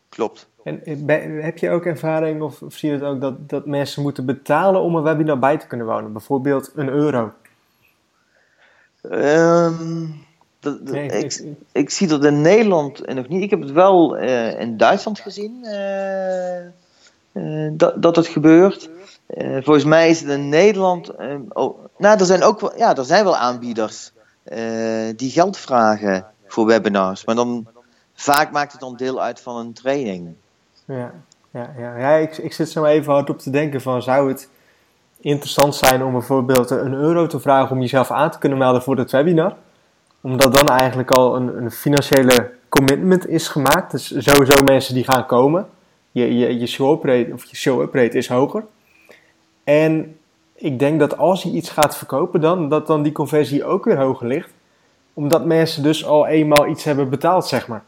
[0.08, 0.48] klopt.
[0.62, 0.80] En
[1.42, 4.80] heb je ook ervaring of, of, zie je het ook dat, dat mensen moeten betalen
[4.80, 6.12] om een webinar bij te kunnen wonen?
[6.12, 7.32] Bijvoorbeeld een euro?
[9.02, 10.24] Um,
[10.92, 11.42] ik,
[11.72, 13.42] ik, zie dat in Nederland nog niet.
[13.42, 16.60] Ik heb het wel uh, in Duitsland gezien uh,
[17.32, 18.90] uh, dat, dat het gebeurt.
[19.38, 21.10] volgens mij is het in Nederland.
[21.48, 24.12] Oh, nou, er zijn ook wel, ja, er zijn wel aanbieders
[25.16, 27.24] die geld vragen voor webinars.
[27.24, 27.66] Maar dan
[28.16, 30.34] vaak maakt het dan deel uit van een training.
[30.84, 31.12] Ja,
[31.50, 32.14] ja, ja.
[32.14, 34.48] ik, zit zo even hard op te denken van zou het
[35.20, 38.96] interessant zijn om bijvoorbeeld een euro te vragen om jezelf aan te kunnen melden voor
[38.96, 39.56] het webinar.
[40.20, 43.90] Omdat dan eigenlijk al een, een financiële commitment is gemaakt.
[43.90, 45.68] Dus sowieso mensen die gaan komen.
[46.12, 48.64] Je, je, je show-up rate, of je show rate is hoger.
[49.64, 50.18] En
[50.54, 53.98] ik denk dat als je iets gaat verkopen dan, dat dan die conversie ook weer
[53.98, 54.50] hoger ligt.
[55.14, 57.84] Omdat mensen dus al eenmaal iets hebben betaald, zeg maar.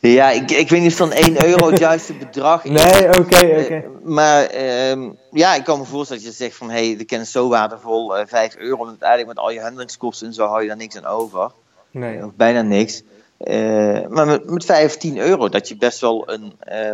[0.00, 2.70] Ja, ik, ik weet niet of dan 1 euro het juiste bedrag is.
[2.70, 3.74] Nee, oké, oké.
[3.74, 6.70] Eh, maar ehm, ja, ik kan me voorstellen dat je zegt van...
[6.70, 8.82] hé, hey, de kennis is zo waardevol, uh, eh, 5 euro...
[8.82, 11.50] en uiteindelijk met al je handelingskosten en zo hou je daar niks aan over.
[11.90, 12.24] Nee.
[12.24, 13.02] Of bijna niks.
[13.38, 16.52] Uh, maar met, met 15 euro, dat je best wel een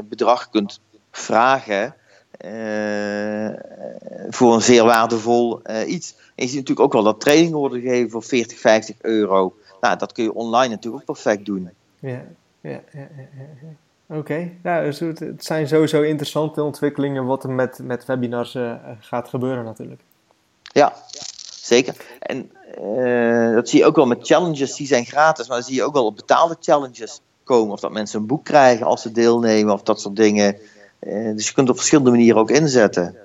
[0.08, 0.80] bedrag kunt
[1.10, 1.94] vragen...
[4.28, 6.14] voor een zeer waardevol iets.
[6.16, 9.54] En je ziet natuurlijk ook wel dat trainingen worden gegeven voor 40, 50 euro.
[9.80, 11.70] Nou, dat kun je online natuurlijk ook perfect doen.
[11.98, 12.24] Ja
[12.70, 13.08] ja, ja,
[13.62, 14.16] ja.
[14.16, 19.28] Oké, nou, dus het, zijn sowieso interessante ontwikkelingen wat er met, met webinars uh, gaat
[19.28, 20.00] gebeuren natuurlijk.
[20.62, 20.92] Ja,
[21.50, 21.94] zeker.
[22.20, 22.50] En
[22.80, 25.84] uh, dat zie je ook wel met challenges, die zijn gratis, maar dan zie je
[25.84, 27.72] ook wel op betaalde challenges komen.
[27.72, 30.56] Of dat mensen een boek krijgen als ze deelnemen of dat soort dingen.
[31.00, 33.16] Uh, dus je kunt op verschillende manieren ook inzetten.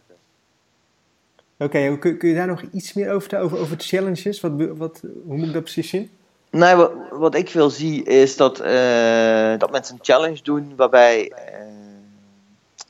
[1.57, 4.41] Oké, kun, kun, je daar nog iets meer over vertellen, over, over challenges?
[4.41, 6.09] Wat, wat, hoe moet ik dat precies zien?
[6.51, 11.31] Nee, wat, wat ik veel zie is dat, uh, dat mensen een challenge doen waarbij
[11.31, 11.37] uh,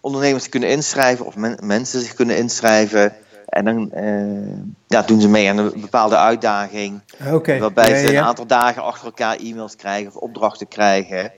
[0.02, 3.16] ondernemers kunnen inschrijven of men, mensen zich kunnen inschrijven.
[3.46, 7.02] En dan uh, ja, doen ze mee aan een bepaalde uitdaging.
[7.32, 7.60] Okay.
[7.60, 11.32] Waarbij ze een aantal dagen achter elkaar e-mails krijgen of opdrachten krijgen.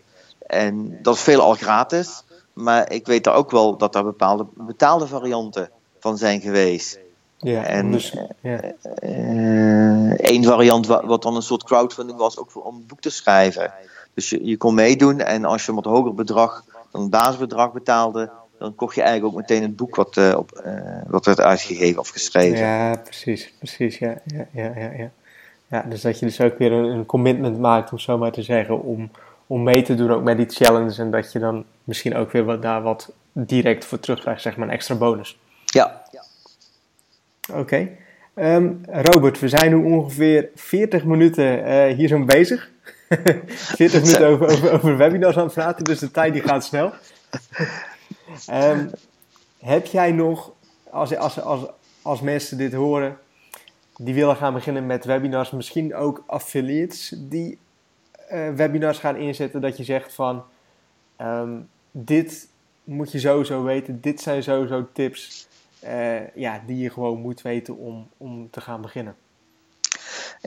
[0.48, 2.24] En dat is veel al gratis.
[2.54, 5.70] Maar ik weet er ook wel dat er bepaalde betaalde varianten
[6.00, 7.00] van zijn geweest.
[7.44, 8.60] Ja, en dus, ja.
[9.02, 13.74] Uh, variant wat, dan een soort crowdfunding was, ook voor, om een boek te schrijven.
[14.14, 17.72] Dus je, je kon meedoen en als je een wat hoger bedrag dan een basisbedrag
[17.72, 18.30] betaalde,
[18.60, 20.74] dan kocht je eigenlijk ook meteen het boek wat, uh, op, uh,
[21.08, 22.58] wat werd uitgegeven of geschreven.
[22.58, 25.10] Ja, precies, precies, ja, ja, ja, ja, ja.
[25.68, 28.42] ja dus dat je dus ook weer een, een commitment maakt, om zo maar te
[28.42, 29.12] zeggen, om,
[29.48, 32.46] om mee te doen ook met die challenge en dat je dan misschien ook weer
[32.46, 35.38] wat, daar wat direct voor terugkrijgt, zeg maar een extra bonus.
[35.66, 36.03] Ja,
[37.52, 37.90] Oké.
[38.34, 42.70] Ehm, Robert, we zijn nu ongeveer 40 minuten uh, hier zo bezig.
[43.78, 46.94] 40 minuten over, over, over webinars aan het praten, dus de tijd die gaat snel.
[48.52, 48.92] um,
[49.60, 50.52] heb jij nog,
[50.90, 51.66] als, als, als,
[52.02, 53.18] als mensen dit horen,
[53.98, 57.58] die willen gaan beginnen met webinars, misschien ook affiliates die
[58.32, 60.44] uh, webinars gaan inzetten, dat je zegt van,
[61.22, 62.48] um, dit
[62.84, 65.48] moet je sowieso weten, dit zijn sowieso tips
[65.86, 69.16] uh, ja, die je gewoon moet weten om, om te gaan beginnen?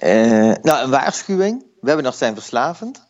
[0.05, 1.65] Uh, nou, een waarschuwing.
[1.81, 3.07] We hebben nog zijn verslavend.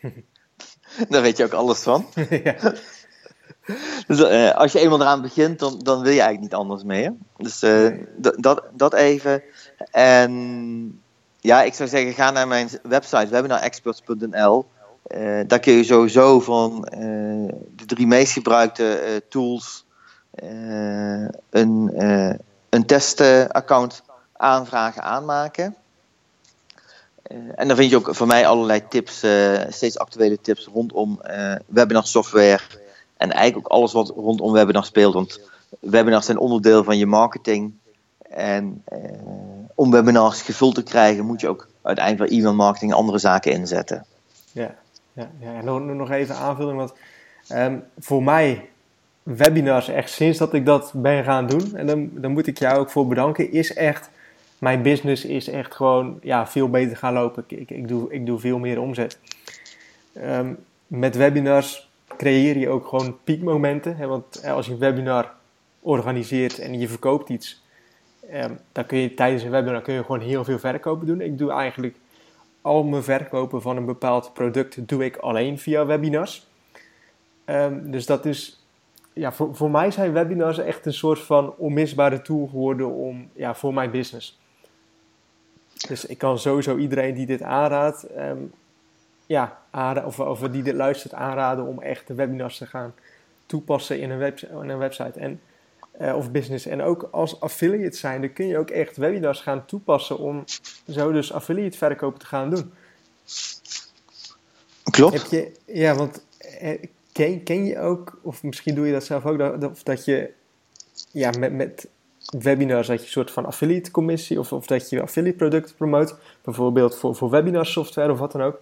[1.08, 2.06] Daar weet je ook alles van.
[2.44, 2.74] ja.
[4.06, 7.14] Dus uh, als je eenmaal eraan begint, dan, dan wil je eigenlijk niet anders meer.
[7.36, 7.64] Dus
[8.36, 9.42] dat, dat even.
[9.90, 11.02] En
[11.40, 14.66] ja, ik zou zeggen, ga naar mijn website webinarexperts.nl.
[15.14, 16.80] Uh, daar kun je sowieso van
[17.70, 19.87] de drie meest gebruikte tools eh,
[21.50, 22.34] een, uh,
[22.68, 25.74] een testaccount aanvragen, aanmaken.
[27.30, 29.24] Uh, en dan vind je ook van mij allerlei tips,
[29.68, 31.20] steeds actuele tips rondom
[31.66, 32.60] webinar software.
[33.16, 35.14] En eigenlijk ook alles wat rondom webinar speelt.
[35.14, 35.40] Want
[35.80, 37.72] webinars zijn onderdeel van je marketing.
[38.30, 38.84] En
[39.74, 44.04] om webinars gevuld te krijgen, moet je ook uiteindelijk e-mail marketing en andere zaken inzetten.
[44.52, 44.74] Ja,
[45.12, 45.54] ja, ja.
[45.54, 46.76] en nog, nog even aanvulling.
[46.76, 46.92] Want
[47.52, 48.70] um, voor mij
[49.36, 52.78] webinars echt sinds dat ik dat ben gaan doen, en dan, dan moet ik jou
[52.78, 54.10] ook voor bedanken, is echt,
[54.58, 57.44] mijn business is echt gewoon ja, veel beter gaan lopen.
[57.46, 59.18] Ik, ik, doe, ik doe veel meer omzet.
[60.24, 60.56] Um,
[60.86, 63.96] met webinars creëer je ook gewoon piekmomenten.
[63.96, 65.34] Hè, want als je een webinar
[65.80, 67.62] organiseert en je verkoopt iets,
[68.34, 71.20] um, dan kun je tijdens een webinar kun je gewoon heel veel verkopen doen.
[71.20, 71.96] Ik doe eigenlijk
[72.62, 76.46] al mijn verkopen van een bepaald product doe ik alleen via webinars.
[77.46, 78.57] Um, dus dat is,
[79.18, 83.54] ja, voor, voor mij zijn webinars echt een soort van onmisbare tool geworden om, ja,
[83.54, 84.38] voor mijn business.
[85.88, 88.52] Dus ik kan sowieso iedereen die dit aanraadt, um,
[89.26, 89.58] ja,
[90.04, 92.94] of, of die dit luistert aanraden om echt de webinars te gaan
[93.46, 95.40] toepassen in een, web, in een website en,
[96.00, 96.66] uh, of business.
[96.66, 100.44] En ook als affiliate zijn, dan kun je ook echt webinars gaan toepassen om
[100.88, 102.72] zo dus affiliate verkopen te gaan doen.
[104.90, 105.14] Klopt.
[105.14, 106.82] Heb je, ja, want eh,
[107.18, 110.30] ken, ken je ook, of misschien doe je dat zelf ook, dat, of dat je
[111.12, 111.88] ja, met, met
[112.38, 116.14] webinars dat je een soort van affiliate commissie of, of dat je affiliate producten promoot,
[116.42, 118.60] bijvoorbeeld voor, voor webinar software of wat dan ook?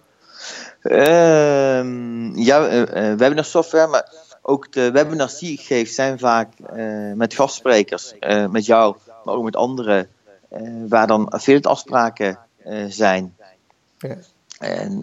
[0.83, 7.13] Uh, ja, uh, webinar software, maar ook de webinars die ik geef zijn vaak uh,
[7.13, 8.13] met gastsprekers,
[8.49, 10.09] met jou, maar ook met anderen,
[10.87, 12.39] waar dan affiliate afspraken
[12.87, 13.35] zijn.
[13.97, 14.15] Ja.
[14.59, 14.99] En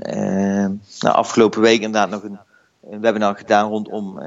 [1.00, 2.38] nou, afgelopen week inderdaad nog een,
[2.90, 4.18] een webinar gedaan rondom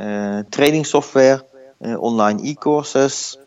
[0.50, 1.44] trainingssoftware,
[1.98, 3.38] online e-courses,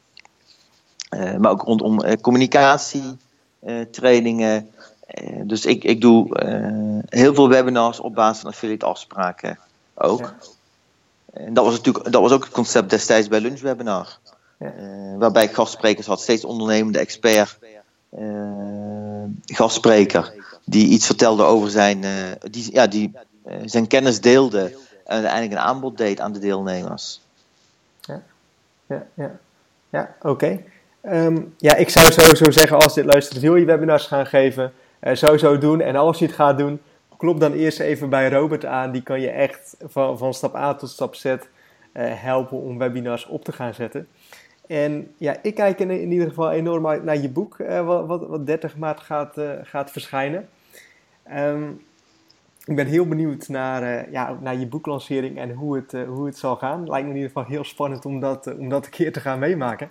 [1.39, 3.17] maar ook rondom communicatie,
[3.91, 4.71] trainingen.
[5.43, 6.29] dus ik, ik doe
[7.09, 9.59] heel veel webinars op basis van affiliate afspraken
[9.95, 10.21] ook.
[10.21, 10.37] Ja.
[11.33, 14.19] En dat was, natuurlijk, dat was ook het concept destijds bij Lunchwebinar.
[14.59, 14.73] Ja.
[14.75, 17.59] Uh, waarbij ik gastsprekers had, steeds ondernemende expert,
[18.19, 20.35] uh, gastspreker,
[20.65, 22.11] die iets vertelde over zijn, uh,
[22.51, 23.13] die, ja, die
[23.65, 24.77] zijn kennis deelde
[25.11, 27.21] uiteindelijk een aanbod deed aan de deelnemers.
[28.01, 28.23] Ja,
[28.87, 29.39] ja, ja.
[29.91, 30.61] ja oké.
[31.03, 35.59] Um, ja, ik zou sowieso zeggen, als dit luistert, wil je webinars gaan geven, sowieso
[35.59, 35.81] doen.
[35.81, 36.81] En als je het gaat doen,
[37.17, 38.93] klop dan eerst even bij Robert aan.
[38.93, 41.37] Die kan je echt van, van stap A tot stap Z uh,
[41.93, 44.09] helpen om webinars op te gaan zetten.
[44.67, 48.07] En ja, ik kijk in, in ieder geval enorm uit naar je boek, uh, wat,
[48.07, 50.49] wat, wat, 30 maart gaat, uh, gaat verschijnen.
[51.37, 51.85] Um,
[52.71, 56.57] ik ben heel benieuwd naar, ja, naar je boeklancering en hoe het, hoe het zal
[56.57, 56.89] gaan.
[56.89, 59.39] Lijkt me in ieder geval heel spannend om dat, om dat een keer te gaan
[59.39, 59.91] meemaken.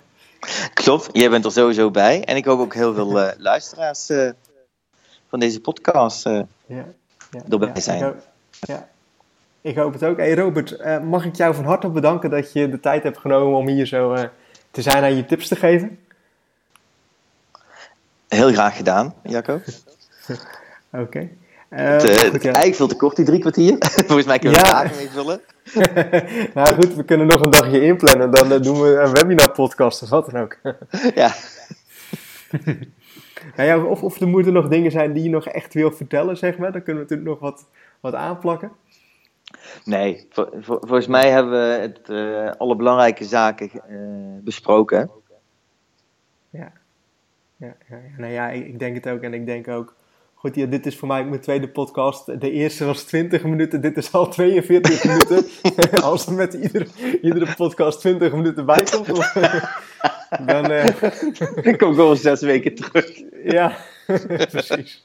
[0.74, 2.24] Klopt, jij bent er sowieso bij.
[2.24, 4.06] En ik hoop ook heel veel luisteraars
[5.28, 6.24] van deze podcast.
[6.66, 6.86] Ja
[7.30, 7.98] ja, erbij zijn.
[7.98, 8.16] Ik hoop,
[8.60, 8.88] ja,
[9.60, 10.16] ik hoop het ook.
[10.16, 13.58] Hey Robert, uh, mag ik jou van harte bedanken dat je de tijd hebt genomen
[13.58, 14.22] om hier zo uh,
[14.70, 15.98] te zijn en je tips te geven?
[18.28, 19.54] Heel graag gedaan, Jacco.
[20.90, 21.02] Oké.
[21.02, 21.36] Okay.
[21.70, 22.52] Het, uh, goed, ja.
[22.52, 23.76] Eigenlijk veel te kort, die drie kwartier.
[24.06, 24.90] Volgens mij kunnen we ja.
[24.96, 25.40] mee vullen.
[26.54, 28.30] nou goed, we kunnen nog een dagje inplannen.
[28.30, 30.58] Dan doen we een webinar-podcast of wat dan ook.
[31.14, 31.32] ja.
[33.56, 36.36] Nou ja, of, of er moeten nog dingen zijn die je nog echt wil vertellen,
[36.36, 36.72] zeg maar.
[36.72, 37.68] Dan kunnen we natuurlijk nog wat,
[38.00, 38.72] wat aanplakken.
[39.84, 40.28] Nee,
[40.60, 43.70] volgens mij hebben we het, uh, alle belangrijke zaken
[44.44, 45.10] besproken.
[46.50, 46.72] Ja.
[47.56, 49.20] Ja, ja, nou ja, ik, ik, denk het ook.
[49.20, 49.94] En ik denk ook,
[50.40, 52.40] goed, ja, dit is voor mij mijn tweede podcast.
[52.40, 55.46] De eerste was 20 minuten, dit is al 42 minuten.
[56.02, 56.86] Als er met iedere,
[57.22, 59.10] iedere podcast 20 minuten bij komt.
[59.10, 59.32] Of,
[60.46, 60.86] dan uh...
[61.62, 63.22] ik kom gewoon zes weken terug.
[63.44, 63.76] ja,
[64.50, 65.02] precies.